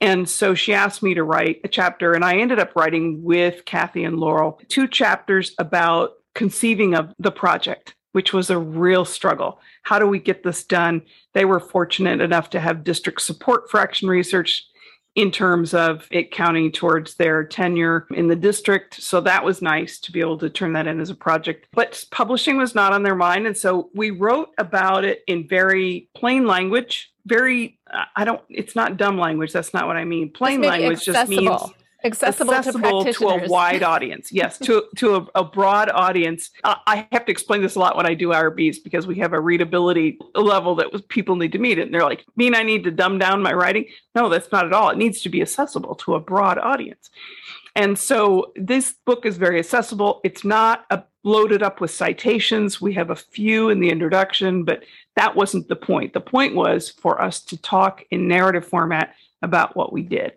And 0.00 0.26
so 0.26 0.54
she 0.54 0.72
asked 0.72 1.02
me 1.02 1.12
to 1.12 1.22
write 1.22 1.60
a 1.64 1.68
chapter, 1.68 2.14
and 2.14 2.24
I 2.24 2.38
ended 2.38 2.58
up 2.58 2.74
writing 2.74 3.22
with 3.22 3.66
Kathy 3.66 4.04
and 4.04 4.18
Laurel 4.18 4.58
two 4.68 4.88
chapters 4.88 5.54
about 5.58 6.14
conceiving 6.34 6.94
of 6.94 7.12
the 7.18 7.30
project 7.30 7.94
which 8.16 8.32
was 8.32 8.48
a 8.48 8.58
real 8.58 9.04
struggle. 9.04 9.60
How 9.82 9.98
do 9.98 10.06
we 10.06 10.18
get 10.18 10.42
this 10.42 10.64
done? 10.64 11.02
They 11.34 11.44
were 11.44 11.60
fortunate 11.60 12.22
enough 12.22 12.48
to 12.48 12.60
have 12.60 12.82
district 12.82 13.20
support 13.20 13.70
for 13.70 13.78
action 13.78 14.08
research 14.08 14.64
in 15.16 15.30
terms 15.30 15.74
of 15.74 16.08
it 16.10 16.30
counting 16.30 16.72
towards 16.72 17.16
their 17.16 17.44
tenure 17.44 18.06
in 18.14 18.28
the 18.28 18.34
district. 18.34 19.02
So 19.02 19.20
that 19.20 19.44
was 19.44 19.60
nice 19.60 19.98
to 19.98 20.12
be 20.12 20.20
able 20.20 20.38
to 20.38 20.48
turn 20.48 20.72
that 20.72 20.86
in 20.86 20.98
as 20.98 21.10
a 21.10 21.14
project. 21.14 21.66
But 21.72 22.06
publishing 22.10 22.56
was 22.56 22.74
not 22.74 22.94
on 22.94 23.02
their 23.02 23.14
mind. 23.14 23.46
And 23.46 23.54
so 23.54 23.90
we 23.94 24.12
wrote 24.12 24.48
about 24.56 25.04
it 25.04 25.22
in 25.26 25.46
very 25.46 26.08
plain 26.14 26.46
language, 26.46 27.12
very, 27.26 27.78
I 28.16 28.24
don't, 28.24 28.40
it's 28.48 28.74
not 28.74 28.96
dumb 28.96 29.18
language. 29.18 29.52
That's 29.52 29.74
not 29.74 29.86
what 29.86 29.98
I 29.98 30.06
mean. 30.06 30.32
Plain 30.32 30.62
language 30.62 31.06
accessible. 31.06 31.42
just 31.42 31.66
means 31.66 31.74
accessible, 32.06 32.54
accessible 32.54 33.04
to, 33.04 33.12
to, 33.12 33.28
a 33.28 33.48
wide 33.48 33.82
audience. 33.82 34.32
Yes, 34.32 34.58
to 34.60 34.84
to 34.96 35.16
a, 35.16 35.40
a 35.40 35.44
broad 35.44 35.90
audience. 35.90 36.50
Uh, 36.64 36.76
I 36.86 37.06
have 37.12 37.26
to 37.26 37.32
explain 37.32 37.62
this 37.62 37.74
a 37.74 37.78
lot 37.78 37.96
when 37.96 38.06
I 38.06 38.14
do 38.14 38.28
IRBs 38.28 38.82
because 38.82 39.06
we 39.06 39.16
have 39.16 39.32
a 39.32 39.40
readability 39.40 40.18
level 40.34 40.74
that 40.76 40.92
was, 40.92 41.02
people 41.02 41.36
need 41.36 41.52
to 41.52 41.58
meet 41.58 41.78
it. 41.78 41.82
And 41.82 41.94
they're 41.94 42.04
like, 42.04 42.24
"Mean 42.36 42.54
I 42.54 42.62
need 42.62 42.84
to 42.84 42.90
dumb 42.90 43.18
down 43.18 43.42
my 43.42 43.52
writing?" 43.52 43.86
No, 44.14 44.28
that's 44.28 44.50
not 44.50 44.66
at 44.66 44.72
all. 44.72 44.90
It 44.90 44.98
needs 44.98 45.20
to 45.22 45.28
be 45.28 45.42
accessible 45.42 45.94
to 45.96 46.14
a 46.14 46.20
broad 46.20 46.58
audience. 46.58 47.10
And 47.74 47.98
so 47.98 48.52
this 48.56 48.94
book 49.04 49.26
is 49.26 49.36
very 49.36 49.58
accessible. 49.58 50.22
It's 50.24 50.44
not 50.44 50.86
a, 50.90 51.02
loaded 51.24 51.62
up 51.62 51.80
with 51.80 51.90
citations. 51.90 52.80
We 52.80 52.94
have 52.94 53.10
a 53.10 53.16
few 53.16 53.68
in 53.68 53.80
the 53.80 53.90
introduction, 53.90 54.64
but 54.64 54.84
that 55.16 55.34
wasn't 55.34 55.68
the 55.68 55.76
point. 55.76 56.14
The 56.14 56.20
point 56.20 56.54
was 56.54 56.88
for 56.88 57.20
us 57.20 57.40
to 57.44 57.60
talk 57.60 58.04
in 58.10 58.28
narrative 58.28 58.66
format 58.66 59.14
about 59.42 59.76
what 59.76 59.92
we 59.92 60.02
did 60.02 60.32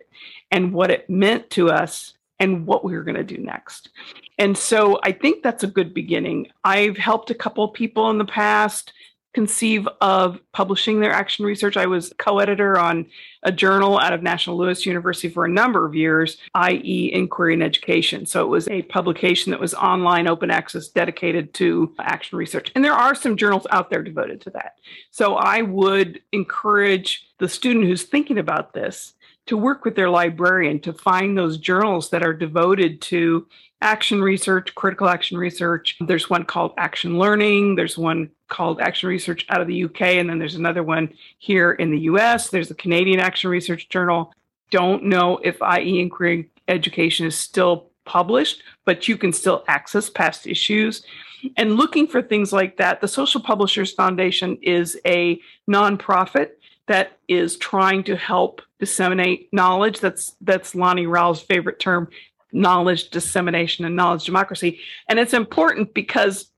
and 0.51 0.73
what 0.73 0.91
it 0.91 1.09
meant 1.09 1.49
to 1.51 1.69
us 1.69 2.13
and 2.39 2.65
what 2.65 2.83
we 2.83 2.93
were 2.93 3.03
going 3.03 3.15
to 3.15 3.23
do 3.23 3.37
next. 3.37 3.89
And 4.37 4.57
so 4.57 4.99
I 5.03 5.11
think 5.11 5.43
that's 5.43 5.63
a 5.63 5.67
good 5.67 5.93
beginning. 5.93 6.47
I've 6.63 6.97
helped 6.97 7.29
a 7.29 7.35
couple 7.35 7.67
people 7.67 8.09
in 8.09 8.17
the 8.17 8.25
past 8.25 8.93
conceive 9.33 9.87
of 10.01 10.39
publishing 10.53 10.99
their 10.99 11.11
action 11.11 11.45
research. 11.45 11.77
I 11.77 11.85
was 11.85 12.11
co-editor 12.17 12.79
on 12.79 13.05
a 13.43 13.51
journal 13.51 13.99
out 13.99 14.11
of 14.11 14.23
National 14.23 14.57
Louis 14.57 14.85
University 14.85 15.29
for 15.29 15.45
a 15.45 15.49
number 15.49 15.85
of 15.85 15.93
years, 15.93 16.37
i.e. 16.55 17.11
Inquiry 17.13 17.53
in 17.53 17.61
Education. 17.61 18.25
So 18.25 18.43
it 18.43 18.47
was 18.49 18.67
a 18.69 18.81
publication 18.83 19.51
that 19.51 19.59
was 19.59 19.75
online 19.75 20.27
open 20.27 20.49
access 20.49 20.87
dedicated 20.87 21.53
to 21.55 21.93
action 21.99 22.39
research. 22.39 22.71
And 22.73 22.83
there 22.83 22.93
are 22.93 23.13
some 23.13 23.37
journals 23.37 23.67
out 23.69 23.91
there 23.91 24.01
devoted 24.01 24.41
to 24.41 24.49
that. 24.51 24.77
So 25.11 25.35
I 25.35 25.61
would 25.61 26.21
encourage 26.31 27.27
the 27.37 27.49
student 27.49 27.85
who's 27.85 28.03
thinking 28.03 28.39
about 28.39 28.73
this 28.73 29.13
to 29.47 29.57
work 29.57 29.85
with 29.85 29.95
their 29.95 30.09
librarian 30.09 30.79
to 30.81 30.93
find 30.93 31.37
those 31.37 31.57
journals 31.57 32.09
that 32.09 32.23
are 32.23 32.33
devoted 32.33 33.01
to 33.01 33.47
action 33.81 34.21
research, 34.21 34.75
critical 34.75 35.07
action 35.07 35.37
research. 35.37 35.97
There's 36.01 36.29
one 36.29 36.45
called 36.45 36.73
Action 36.77 37.17
Learning, 37.17 37.75
there's 37.75 37.97
one 37.97 38.29
called 38.49 38.81
Action 38.81 39.09
Research 39.09 39.45
out 39.49 39.61
of 39.61 39.67
the 39.67 39.83
UK, 39.85 40.01
and 40.01 40.29
then 40.29 40.39
there's 40.39 40.55
another 40.55 40.83
one 40.83 41.13
here 41.37 41.73
in 41.73 41.91
the 41.91 41.99
US. 42.01 42.49
There's 42.49 42.67
the 42.67 42.75
Canadian 42.75 43.19
Action 43.19 43.49
Research 43.49 43.89
Journal. 43.89 44.33
Don't 44.71 45.03
know 45.05 45.37
if 45.43 45.61
IE 45.61 45.99
Inquiry 45.99 46.49
Education 46.67 47.25
is 47.25 47.37
still 47.37 47.89
published, 48.05 48.63
but 48.85 49.07
you 49.07 49.17
can 49.17 49.31
still 49.31 49.63
access 49.67 50.09
past 50.09 50.47
issues. 50.47 51.03
And 51.55 51.75
looking 51.75 52.07
for 52.07 52.21
things 52.21 52.51
like 52.51 52.77
that, 52.77 53.01
the 53.01 53.07
Social 53.07 53.39
Publishers 53.39 53.93
Foundation 53.93 54.57
is 54.61 54.99
a 55.05 55.39
nonprofit 55.69 56.49
that 56.89 57.19
is 57.27 57.55
trying 57.57 58.03
to 58.03 58.15
help 58.15 58.61
disseminate 58.79 59.47
knowledge. 59.53 59.99
That's 59.99 60.35
that's 60.41 60.75
Lonnie 60.75 61.07
Rowell's 61.07 61.41
favorite 61.41 61.79
term, 61.79 62.09
knowledge 62.51 63.11
dissemination 63.11 63.85
and 63.85 63.95
knowledge 63.95 64.25
democracy. 64.25 64.79
And 65.07 65.19
it's 65.19 65.33
important 65.33 65.93
because 65.93 66.49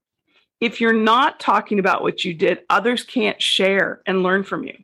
if 0.62 0.80
you're 0.80 0.94
not 0.94 1.39
talking 1.39 1.80
about 1.80 2.02
what 2.02 2.24
you 2.24 2.34
did, 2.34 2.60
others 2.70 3.04
can't 3.04 3.41
share 3.41 4.02
and 4.06 4.24
learn 4.24 4.44
from 4.44 4.63
you. 4.63 4.78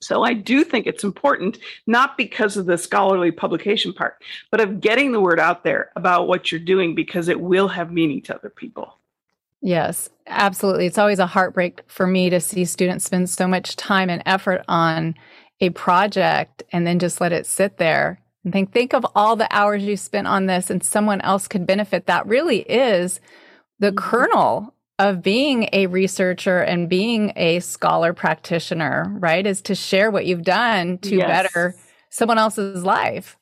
So 0.00 0.22
I 0.24 0.32
do 0.32 0.64
think 0.64 0.86
it's 0.86 1.04
important, 1.04 1.58
not 1.86 2.16
because 2.16 2.56
of 2.56 2.66
the 2.66 2.78
scholarly 2.78 3.30
publication 3.30 3.92
part, 3.92 4.22
but 4.50 4.60
of 4.60 4.80
getting 4.80 5.12
the 5.12 5.20
word 5.20 5.38
out 5.38 5.62
there 5.62 5.92
about 5.94 6.26
what 6.26 6.50
you're 6.50 6.60
doing 6.60 6.94
because 6.94 7.28
it 7.28 7.40
will 7.40 7.68
have 7.68 7.92
meaning 7.92 8.22
to 8.22 8.34
other 8.34 8.50
people. 8.50 8.96
Yes, 9.62 10.10
absolutely. 10.26 10.86
It's 10.86 10.98
always 10.98 11.20
a 11.20 11.26
heartbreak 11.26 11.82
for 11.86 12.06
me 12.06 12.28
to 12.30 12.40
see 12.40 12.64
students 12.64 13.04
spend 13.04 13.30
so 13.30 13.46
much 13.46 13.76
time 13.76 14.10
and 14.10 14.22
effort 14.26 14.64
on 14.68 15.14
a 15.60 15.70
project 15.70 16.64
and 16.72 16.84
then 16.84 16.98
just 16.98 17.20
let 17.20 17.32
it 17.32 17.46
sit 17.46 17.78
there 17.78 18.20
and 18.42 18.52
think 18.52 18.72
think 18.72 18.92
of 18.92 19.06
all 19.14 19.36
the 19.36 19.46
hours 19.54 19.84
you 19.84 19.96
spent 19.96 20.26
on 20.26 20.46
this 20.46 20.68
and 20.68 20.82
someone 20.82 21.20
else 21.20 21.46
could 21.46 21.64
benefit. 21.64 22.06
That 22.06 22.26
really 22.26 22.60
is 22.62 23.20
the 23.78 23.92
mm-hmm. 23.92 23.98
kernel 23.98 24.74
of 24.98 25.22
being 25.22 25.68
a 25.72 25.86
researcher 25.86 26.58
and 26.58 26.88
being 26.88 27.32
a 27.36 27.60
scholar 27.60 28.12
practitioner, 28.12 29.14
right? 29.18 29.46
Is 29.46 29.62
to 29.62 29.74
share 29.74 30.10
what 30.10 30.26
you've 30.26 30.42
done 30.42 30.98
to 30.98 31.16
yes. 31.16 31.28
better 31.28 31.74
someone 32.10 32.38
else's 32.38 32.84
life. 32.84 33.36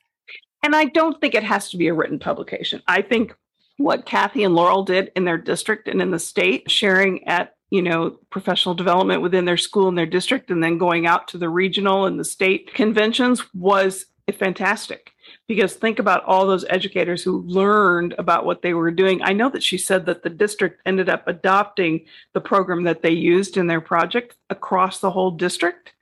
And 0.63 0.75
I 0.75 0.85
don't 0.85 1.19
think 1.19 1.33
it 1.33 1.43
has 1.43 1.69
to 1.71 1.77
be 1.77 1.87
a 1.87 1.93
written 1.93 2.19
publication. 2.19 2.81
I 2.87 3.01
think 3.01 3.35
what 3.81 4.05
Kathy 4.05 4.43
and 4.43 4.55
Laurel 4.55 4.83
did 4.83 5.11
in 5.15 5.25
their 5.25 5.37
district 5.37 5.87
and 5.87 6.01
in 6.01 6.11
the 6.11 6.19
state, 6.19 6.69
sharing 6.69 7.27
at 7.27 7.55
you 7.69 7.81
know 7.81 8.17
professional 8.29 8.75
development 8.75 9.21
within 9.21 9.45
their 9.45 9.57
school 9.57 9.87
and 9.87 9.97
their 9.97 10.05
district, 10.05 10.51
and 10.51 10.63
then 10.63 10.77
going 10.77 11.07
out 11.07 11.27
to 11.29 11.37
the 11.37 11.49
regional 11.49 12.05
and 12.05 12.19
the 12.19 12.25
state 12.25 12.73
conventions 12.73 13.43
was 13.53 14.05
fantastic. 14.37 15.11
Because 15.47 15.73
think 15.73 15.99
about 15.99 16.23
all 16.25 16.45
those 16.45 16.65
educators 16.69 17.23
who 17.23 17.41
learned 17.43 18.15
about 18.17 18.45
what 18.45 18.61
they 18.61 18.73
were 18.73 18.91
doing. 18.91 19.21
I 19.21 19.33
know 19.33 19.49
that 19.49 19.63
she 19.63 19.77
said 19.77 20.05
that 20.05 20.23
the 20.23 20.29
district 20.29 20.81
ended 20.85 21.09
up 21.09 21.27
adopting 21.27 22.05
the 22.33 22.41
program 22.41 22.83
that 22.83 23.01
they 23.01 23.11
used 23.11 23.57
in 23.57 23.67
their 23.67 23.81
project 23.81 24.35
across 24.49 24.99
the 24.99 25.11
whole 25.11 25.31
district. 25.31 25.93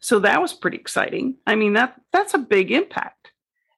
So 0.00 0.18
that 0.20 0.40
was 0.40 0.52
pretty 0.52 0.78
exciting. 0.78 1.36
I 1.46 1.54
mean 1.54 1.74
that 1.74 1.94
that's 2.12 2.34
a 2.34 2.38
big 2.38 2.70
impact. 2.70 3.17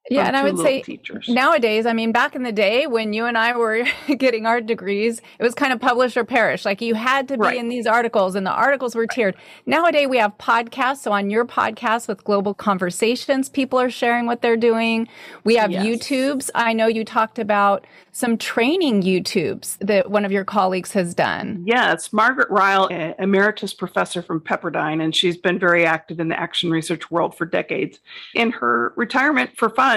Yeah, 0.08 0.26
and 0.26 0.36
I 0.36 0.42
would 0.42 0.58
say 0.58 0.82
teachers. 0.82 1.28
nowadays, 1.28 1.84
I 1.84 1.92
mean, 1.92 2.10
back 2.10 2.34
in 2.34 2.42
the 2.42 2.52
day 2.52 2.86
when 2.86 3.12
you 3.12 3.26
and 3.26 3.36
I 3.36 3.56
were 3.56 3.84
getting 4.18 4.46
our 4.46 4.60
degrees, 4.60 5.20
it 5.38 5.42
was 5.42 5.54
kind 5.54 5.72
of 5.72 5.80
publish 5.80 6.16
or 6.16 6.24
perish. 6.24 6.64
Like 6.64 6.80
you 6.80 6.94
had 6.94 7.28
to 7.28 7.36
be 7.36 7.42
right. 7.42 7.56
in 7.56 7.68
these 7.68 7.86
articles, 7.86 8.34
and 8.34 8.46
the 8.46 8.50
articles 8.50 8.94
were 8.94 9.06
tiered. 9.06 9.36
Nowadays, 9.66 10.08
we 10.08 10.16
have 10.18 10.36
podcasts. 10.38 10.98
So 10.98 11.12
on 11.12 11.28
your 11.28 11.44
podcast 11.44 12.08
with 12.08 12.24
Global 12.24 12.54
Conversations, 12.54 13.48
people 13.48 13.78
are 13.78 13.90
sharing 13.90 14.26
what 14.26 14.40
they're 14.40 14.56
doing. 14.56 15.06
We 15.44 15.56
have 15.56 15.70
yes. 15.70 15.84
YouTubes. 15.84 16.50
I 16.54 16.72
know 16.72 16.86
you 16.86 17.04
talked 17.04 17.38
about 17.38 17.86
some 18.12 18.36
training 18.38 19.02
YouTubes 19.02 19.78
that 19.78 20.10
one 20.10 20.24
of 20.24 20.32
your 20.32 20.44
colleagues 20.44 20.92
has 20.92 21.14
done. 21.14 21.62
Yeah, 21.64 21.92
it's 21.92 22.12
Margaret 22.12 22.48
Riel, 22.50 22.86
emeritus 23.18 23.72
professor 23.74 24.22
from 24.22 24.40
Pepperdine, 24.40 25.02
and 25.02 25.14
she's 25.14 25.36
been 25.36 25.58
very 25.58 25.86
active 25.86 26.18
in 26.18 26.28
the 26.28 26.38
action 26.38 26.70
research 26.70 27.10
world 27.10 27.36
for 27.36 27.44
decades. 27.44 28.00
In 28.34 28.50
her 28.50 28.92
retirement 28.96 29.56
for 29.56 29.70
fun, 29.70 29.89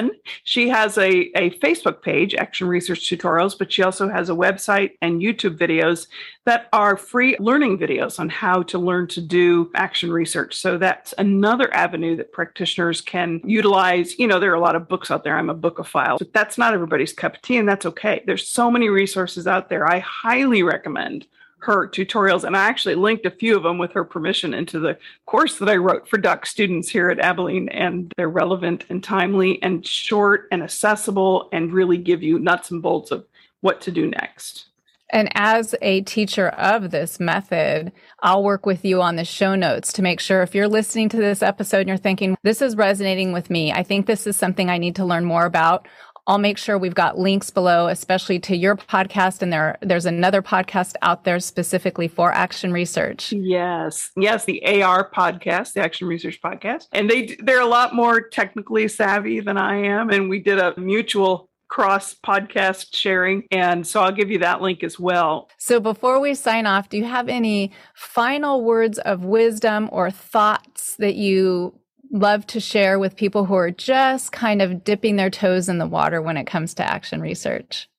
she 0.43 0.69
has 0.69 0.97
a, 0.97 1.10
a 1.38 1.51
Facebook 1.60 2.01
page, 2.01 2.36
Action 2.36 2.67
Research 2.67 3.01
Tutorials, 3.10 3.58
but 3.58 3.71
she 3.71 3.84
also 3.84 4.10
has 4.10 4.29
a 4.29 4.34
website 4.34 4.91
and 5.01 5.21
YouTube 5.21 5.58
videos 5.58 6.08
that 6.45 6.67
are 6.73 6.97
free 6.97 7.38
learning 7.39 7.77
videos 7.77 8.19
on 8.19 8.29
how 8.29 8.63
to 8.63 8.77
learn 8.77 9.08
to 9.08 9.21
do 9.21 9.71
action 9.75 10.12
research. 10.12 10.56
So 10.56 10.77
that's 10.77 11.13
another 11.17 11.73
avenue 11.73 12.15
that 12.17 12.34
practitioners 12.34 13.01
can 13.01 13.41
utilize. 13.45 14.19
You 14.19 14.27
know, 14.27 14.39
there 14.39 14.51
are 14.51 14.56
a 14.56 14.60
lot 14.60 14.75
of 14.75 14.89
books 14.89 15.10
out 15.12 15.23
there. 15.23 15.38
I'm 15.38 15.49
a 15.49 15.56
bookophile, 15.56 16.19
but 16.19 16.34
that's 16.34 16.58
not 16.58 16.73
everybody's 16.73 17.13
cup 17.13 17.36
of 17.36 17.41
tea, 17.41 17.58
and 17.58 17.67
that's 17.67 17.86
okay. 17.86 18.23
There's 18.25 18.47
so 18.47 18.69
many 18.69 18.89
resources 18.89 19.47
out 19.47 19.69
there. 19.69 19.89
I 19.89 19.99
highly 19.99 20.63
recommend 20.63 21.27
her 21.63 21.88
tutorials 21.88 22.43
and 22.43 22.56
I 22.56 22.65
actually 22.65 22.95
linked 22.95 23.26
a 23.26 23.32
few 23.32 23.56
of 23.56 23.63
them 23.63 23.78
with 23.78 23.91
her 23.93 24.04
permission 24.04 24.54
into 24.54 24.80
the 24.80 24.97
course 25.26 25.60
that 25.60 25.69
I 25.69 25.78
wrote 25.78 26.08
for 26.08 26.17
doc 26.17 26.45
students 26.45 26.89
here 26.89 27.10
at 27.10 27.19
Abilene 27.19 27.69
and 27.69 28.12
they're 28.17 28.30
relevant 28.30 28.86
and 28.89 29.04
timely 29.04 29.62
and 29.63 29.86
short 29.86 30.47
and 30.52 30.62
accessible 30.62 31.49
and 31.52 31.73
really 31.73 31.97
give 31.97 32.21
you 32.21 32.38
nuts 32.39 32.71
and 32.71 32.82
bolts 32.82 33.12
of 33.12 33.26
what 33.62 33.82
to 33.82 33.91
do 33.91 34.10
next. 34.10 34.65
And 35.13 35.30
as 35.36 35.76
a 35.82 36.02
teacher 36.02 36.49
of 36.49 36.89
this 36.89 37.19
method, 37.19 37.91
I'll 38.23 38.43
work 38.43 38.65
with 38.65 38.84
you 38.84 38.99
on 39.02 39.15
the 39.15 39.23
show 39.23 39.54
notes 39.54 39.93
to 39.93 40.02
make 40.02 40.19
sure 40.19 40.41
if 40.41 40.56
you're 40.56 40.67
listening 40.67 41.08
to 41.10 41.17
this 41.17 41.43
episode 41.43 41.82
and 41.82 41.88
you're 41.88 41.97
thinking, 41.97 42.36
this 42.41 42.63
is 42.63 42.76
resonating 42.76 43.32
with 43.32 43.52
me, 43.52 43.71
I 43.71 43.84
think 43.84 44.08
this 44.08 44.26
is 44.26 44.36
something 44.36 44.71
I 44.71 44.80
need 44.80 44.95
to 44.95 45.06
learn 45.06 45.23
more 45.23 45.45
about. 45.45 45.88
I'll 46.25 46.38
make 46.38 46.57
sure 46.57 46.77
we've 46.77 46.95
got 46.95 47.17
links 47.19 47.49
below, 47.49 47.88
especially 47.88 48.39
to 48.39 48.55
your 48.55 48.77
podcast. 48.77 49.41
And 49.41 49.51
there, 49.51 49.77
there's 49.81 50.05
another 50.05 50.41
podcast 50.41 50.95
out 51.01 51.25
there 51.25 51.39
specifically 51.39 52.07
for 52.07 52.31
action 52.31 52.71
research. 52.71 53.33
Yes. 53.33 54.12
Yes. 54.15 54.45
The 54.45 54.63
AR 54.83 55.09
podcast, 55.12 55.73
the 55.73 55.81
action 55.81 56.07
research 56.07 56.39
podcast. 56.41 56.88
And 56.93 57.09
they, 57.09 57.36
they're 57.39 57.62
a 57.62 57.65
lot 57.65 57.93
more 57.93 58.21
technically 58.21 58.88
savvy 58.88 59.41
than 59.41 59.57
I 59.57 59.83
am. 59.86 60.09
And 60.12 60.29
we 60.29 60.39
did 60.39 60.59
a 60.59 60.73
mutual 60.79 61.49
cross 61.67 62.13
podcast 62.13 62.95
sharing. 62.95 63.47
And 63.51 63.86
so 63.86 64.01
I'll 64.01 64.12
give 64.12 64.29
you 64.29 64.38
that 64.39 64.62
link 64.62 64.83
as 64.83 64.99
well. 64.99 65.49
So 65.57 65.79
before 65.79 66.19
we 66.19 66.36
sign 66.36 66.67
off, 66.67 66.88
do 66.88 66.97
you 66.97 67.05
have 67.05 67.27
any 67.27 67.71
final 67.95 68.63
words 68.63 68.99
of 68.99 69.25
wisdom 69.25 69.89
or 69.91 70.12
thoughts 70.12 70.95
that 70.97 71.15
you 71.15 71.73
love 72.11 72.45
to 72.47 72.59
share 72.59 72.99
with 72.99 73.15
people 73.15 73.45
who 73.45 73.55
are 73.55 73.71
just 73.71 74.31
kind 74.31 74.61
of 74.61 74.83
dipping 74.83 75.15
their 75.15 75.29
toes 75.29 75.69
in 75.69 75.77
the 75.77 75.87
water 75.87 76.21
when 76.21 76.37
it 76.37 76.47
comes 76.47 76.73
to 76.75 76.89
action 76.89 77.21
research? 77.21 77.89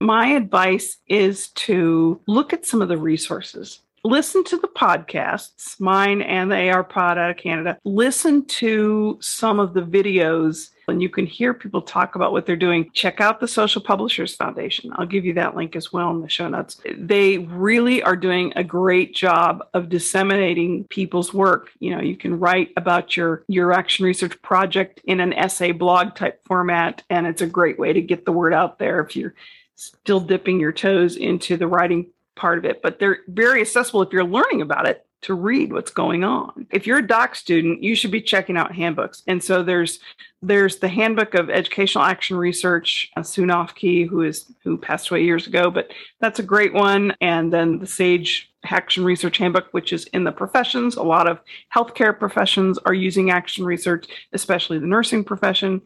My 0.00 0.28
advice 0.28 0.98
is 1.06 1.48
to 1.48 2.20
look 2.26 2.52
at 2.52 2.66
some 2.66 2.82
of 2.82 2.88
the 2.88 2.98
resources 2.98 3.80
listen 4.04 4.44
to 4.44 4.56
the 4.58 4.68
podcasts, 4.68 5.80
mine 5.80 6.22
and 6.22 6.50
the 6.50 6.70
AR 6.70 6.84
pod 6.84 7.18
out 7.18 7.30
of 7.30 7.36
Canada. 7.36 7.78
Listen 7.84 8.44
to 8.46 9.18
some 9.20 9.58
of 9.58 9.74
the 9.74 9.82
videos 9.82 10.70
and 10.88 11.02
you 11.02 11.08
can 11.08 11.26
hear 11.26 11.54
people 11.54 11.82
talk 11.82 12.14
about 12.14 12.32
what 12.32 12.46
they're 12.46 12.56
doing. 12.56 12.90
Check 12.92 13.20
out 13.20 13.40
the 13.40 13.48
Social 13.48 13.80
Publishers 13.80 14.34
Foundation. 14.34 14.92
I'll 14.96 15.06
give 15.06 15.24
you 15.24 15.34
that 15.34 15.56
link 15.56 15.76
as 15.76 15.92
well 15.92 16.10
in 16.10 16.20
the 16.20 16.28
show 16.28 16.48
notes. 16.48 16.80
They 16.96 17.38
really 17.38 18.02
are 18.02 18.16
doing 18.16 18.52
a 18.56 18.64
great 18.64 19.14
job 19.14 19.66
of 19.74 19.88
disseminating 19.88 20.84
people's 20.84 21.32
work. 21.32 21.70
You 21.78 21.94
know, 21.94 22.02
you 22.02 22.16
can 22.16 22.38
write 22.38 22.70
about 22.76 23.16
your 23.16 23.44
your 23.48 23.72
action 23.72 24.04
research 24.04 24.40
project 24.42 25.00
in 25.04 25.20
an 25.20 25.32
essay 25.32 25.72
blog 25.72 26.14
type 26.14 26.40
format 26.44 27.02
and 27.10 27.26
it's 27.26 27.42
a 27.42 27.46
great 27.46 27.78
way 27.78 27.92
to 27.92 28.00
get 28.00 28.24
the 28.24 28.32
word 28.32 28.52
out 28.52 28.78
there 28.78 29.00
if 29.00 29.16
you're 29.16 29.34
still 29.76 30.20
dipping 30.20 30.60
your 30.60 30.72
toes 30.72 31.16
into 31.16 31.56
the 31.56 31.66
writing 31.66 32.06
part 32.36 32.58
of 32.58 32.64
it, 32.64 32.82
but 32.82 32.98
they're 32.98 33.18
very 33.28 33.60
accessible 33.60 34.02
if 34.02 34.12
you're 34.12 34.24
learning 34.24 34.62
about 34.62 34.88
it 34.88 35.06
to 35.24 35.34
read 35.34 35.72
what's 35.72 35.90
going 35.90 36.22
on. 36.22 36.66
If 36.70 36.86
you're 36.86 36.98
a 36.98 37.06
doc 37.06 37.34
student, 37.34 37.82
you 37.82 37.94
should 37.94 38.10
be 38.10 38.20
checking 38.20 38.58
out 38.58 38.74
handbooks. 38.74 39.22
And 39.26 39.42
so 39.42 39.62
there's 39.62 39.98
there's 40.42 40.76
the 40.76 40.88
handbook 40.88 41.32
of 41.32 41.48
educational 41.48 42.04
action 42.04 42.36
research, 42.36 43.10
uh, 43.16 43.22
Sue 43.22 43.44
Noffke, 43.44 44.06
who 44.06 44.20
is 44.20 44.52
who 44.62 44.76
passed 44.76 45.10
away 45.10 45.24
years 45.24 45.46
ago, 45.46 45.70
but 45.70 45.90
that's 46.20 46.38
a 46.38 46.42
great 46.42 46.74
one. 46.74 47.14
And 47.22 47.50
then 47.50 47.78
the 47.78 47.86
Sage 47.86 48.52
Action 48.64 49.04
Research 49.04 49.38
Handbook, 49.38 49.68
which 49.72 49.94
is 49.94 50.04
in 50.06 50.24
the 50.24 50.32
professions. 50.32 50.96
A 50.96 51.02
lot 51.02 51.26
of 51.26 51.40
healthcare 51.74 52.18
professions 52.18 52.78
are 52.84 52.94
using 52.94 53.30
action 53.30 53.64
research, 53.64 54.06
especially 54.34 54.78
the 54.78 54.86
nursing 54.86 55.24
profession. 55.24 55.80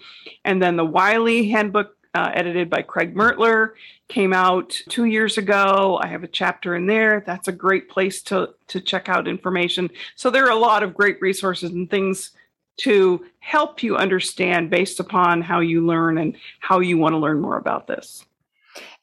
And 0.45 0.61
then 0.61 0.77
the 0.77 0.85
Wiley 0.85 1.49
Handbook 1.49 1.95
uh, 2.15 2.31
edited 2.35 2.71
by 2.71 2.83
Craig 2.83 3.15
Mertler, 3.15 3.73
came 4.09 4.33
out 4.33 4.71
two 4.89 5.05
years 5.05 5.39
ago. 5.39 5.99
I 6.03 6.07
have 6.07 6.25
a 6.25 6.29
chapter 6.29 6.75
in 6.75 6.87
there. 6.87 7.23
That's 7.27 7.49
a 7.49 7.53
great 7.53 7.89
place 7.89 8.23
to 8.23 8.55
to 8.69 8.81
check 8.81 9.09
out 9.09 9.29
information. 9.29 9.91
So 10.17 10.31
there 10.31 10.45
are 10.47 10.51
a 10.51 10.57
lot 10.57 10.83
of 10.83 10.95
great 10.95 11.21
resources 11.21 11.71
and 11.71 11.91
things 11.91 12.33
to 12.79 13.25
help 13.41 13.83
you 13.83 13.97
understand 13.97 14.71
based 14.71 15.01
upon 15.01 15.43
how 15.43 15.61
you 15.61 15.85
learn 15.85 16.17
and 16.17 16.37
how 16.61 16.81
you 16.81 16.97
want 16.97 17.13
to 17.13 17.19
learn 17.19 17.41
more 17.41 17.59
about 17.59 17.87
this. 17.87 18.25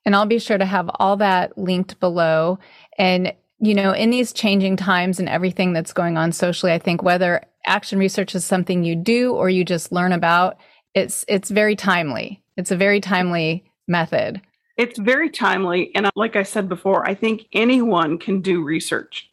And 0.05 0.15
I'll 0.15 0.25
be 0.25 0.39
sure 0.39 0.57
to 0.57 0.65
have 0.65 0.89
all 0.95 1.17
that 1.17 1.57
linked 1.57 1.99
below. 1.99 2.59
And 2.97 3.33
you 3.59 3.73
know, 3.73 3.91
in 3.91 4.09
these 4.09 4.33
changing 4.33 4.75
times 4.75 5.19
and 5.19 5.29
everything 5.29 5.73
that's 5.73 5.93
going 5.93 6.17
on 6.17 6.31
socially, 6.31 6.73
I 6.73 6.79
think 6.79 7.01
whether 7.01 7.41
action 7.65 7.99
research 7.99 8.35
is 8.35 8.45
something 8.45 8.83
you 8.83 8.95
do 8.95 9.33
or 9.33 9.49
you 9.49 9.63
just 9.63 9.91
learn 9.91 10.11
about, 10.11 10.57
it's 10.93 11.23
it's 11.27 11.49
very 11.49 11.75
timely 11.75 12.41
it's 12.57 12.71
a 12.71 12.77
very 12.77 12.99
timely 12.99 13.65
method. 13.87 14.41
It's 14.77 14.99
very 14.99 15.29
timely. 15.29 15.95
And 15.95 16.05
uh, 16.05 16.11
like 16.15 16.35
I 16.35 16.43
said 16.43 16.67
before, 16.67 17.07
I 17.07 17.13
think 17.13 17.47
anyone 17.53 18.17
can 18.17 18.41
do 18.41 18.63
research. 18.63 19.29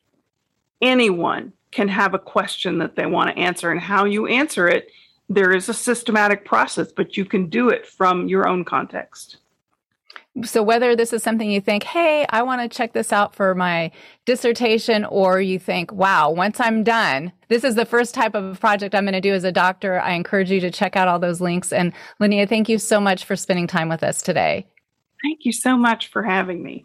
Anyone 0.80 1.52
can 1.70 1.88
have 1.88 2.14
a 2.14 2.18
question 2.18 2.78
that 2.78 2.96
they 2.96 3.06
want 3.06 3.30
to 3.30 3.38
answer, 3.38 3.70
and 3.70 3.80
how 3.80 4.04
you 4.04 4.26
answer 4.26 4.68
it, 4.68 4.88
there 5.28 5.52
is 5.52 5.68
a 5.68 5.74
systematic 5.74 6.44
process, 6.44 6.92
but 6.92 7.16
you 7.16 7.24
can 7.24 7.48
do 7.48 7.70
it 7.70 7.86
from 7.86 8.28
your 8.28 8.46
own 8.46 8.64
context. 8.64 9.38
So, 10.44 10.62
whether 10.62 10.96
this 10.96 11.12
is 11.12 11.22
something 11.22 11.50
you 11.50 11.60
think, 11.60 11.82
hey, 11.82 12.24
I 12.30 12.42
want 12.42 12.62
to 12.62 12.74
check 12.74 12.94
this 12.94 13.12
out 13.12 13.34
for 13.34 13.54
my 13.54 13.90
dissertation, 14.24 15.04
or 15.04 15.42
you 15.42 15.58
think, 15.58 15.92
wow, 15.92 16.30
once 16.30 16.58
I'm 16.58 16.82
done, 16.82 17.32
this 17.48 17.64
is 17.64 17.74
the 17.74 17.84
first 17.84 18.14
type 18.14 18.34
of 18.34 18.58
project 18.58 18.94
I'm 18.94 19.04
going 19.04 19.12
to 19.12 19.20
do 19.20 19.34
as 19.34 19.44
a 19.44 19.52
doctor, 19.52 20.00
I 20.00 20.12
encourage 20.12 20.50
you 20.50 20.58
to 20.60 20.70
check 20.70 20.96
out 20.96 21.06
all 21.06 21.18
those 21.18 21.42
links. 21.42 21.70
And 21.70 21.92
Linnea, 22.18 22.48
thank 22.48 22.70
you 22.70 22.78
so 22.78 22.98
much 22.98 23.24
for 23.26 23.36
spending 23.36 23.66
time 23.66 23.90
with 23.90 24.02
us 24.02 24.22
today. 24.22 24.66
Thank 25.22 25.40
you 25.44 25.52
so 25.52 25.76
much 25.76 26.08
for 26.08 26.22
having 26.22 26.62
me. 26.62 26.84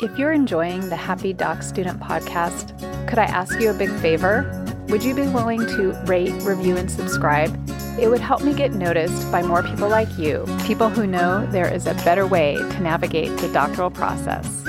If 0.00 0.18
you're 0.18 0.32
enjoying 0.32 0.88
the 0.88 0.96
Happy 0.96 1.32
Doc 1.32 1.62
Student 1.62 2.00
podcast, 2.00 2.78
could 3.08 3.18
I 3.18 3.24
ask 3.24 3.60
you 3.60 3.70
a 3.70 3.74
big 3.74 3.90
favor? 4.00 4.64
Would 4.88 5.04
you 5.04 5.14
be 5.14 5.22
willing 5.22 5.66
to 5.66 5.92
rate, 6.06 6.32
review, 6.42 6.76
and 6.76 6.90
subscribe? 6.90 7.56
It 8.00 8.08
would 8.08 8.20
help 8.20 8.42
me 8.42 8.54
get 8.54 8.74
noticed 8.74 9.30
by 9.32 9.42
more 9.42 9.62
people 9.62 9.88
like 9.88 10.16
you, 10.16 10.46
people 10.64 10.88
who 10.88 11.04
know 11.04 11.44
there 11.46 11.72
is 11.72 11.86
a 11.88 11.94
better 11.94 12.28
way 12.28 12.54
to 12.54 12.80
navigate 12.80 13.36
the 13.38 13.48
doctoral 13.48 13.90
process. 13.90 14.62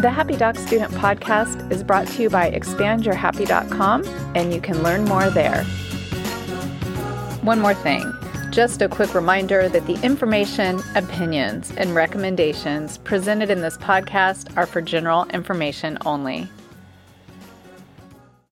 The 0.00 0.10
Happy 0.10 0.34
Doc 0.34 0.56
Student 0.56 0.92
podcast 0.92 1.70
is 1.70 1.82
brought 1.82 2.06
to 2.06 2.22
you 2.22 2.30
by 2.30 2.50
expandyourhappy.com, 2.50 4.04
and 4.34 4.54
you 4.54 4.62
can 4.62 4.82
learn 4.82 5.04
more 5.04 5.28
there. 5.28 5.62
One 7.42 7.60
more 7.60 7.74
thing. 7.74 8.10
Just 8.50 8.80
a 8.80 8.88
quick 8.88 9.14
reminder 9.14 9.68
that 9.68 9.86
the 9.86 10.02
information, 10.02 10.80
opinions, 10.94 11.70
and 11.76 11.94
recommendations 11.94 12.96
presented 12.98 13.50
in 13.50 13.60
this 13.60 13.76
podcast 13.76 14.56
are 14.56 14.66
for 14.66 14.80
general 14.80 15.26
information 15.26 15.98
only. 16.06 16.48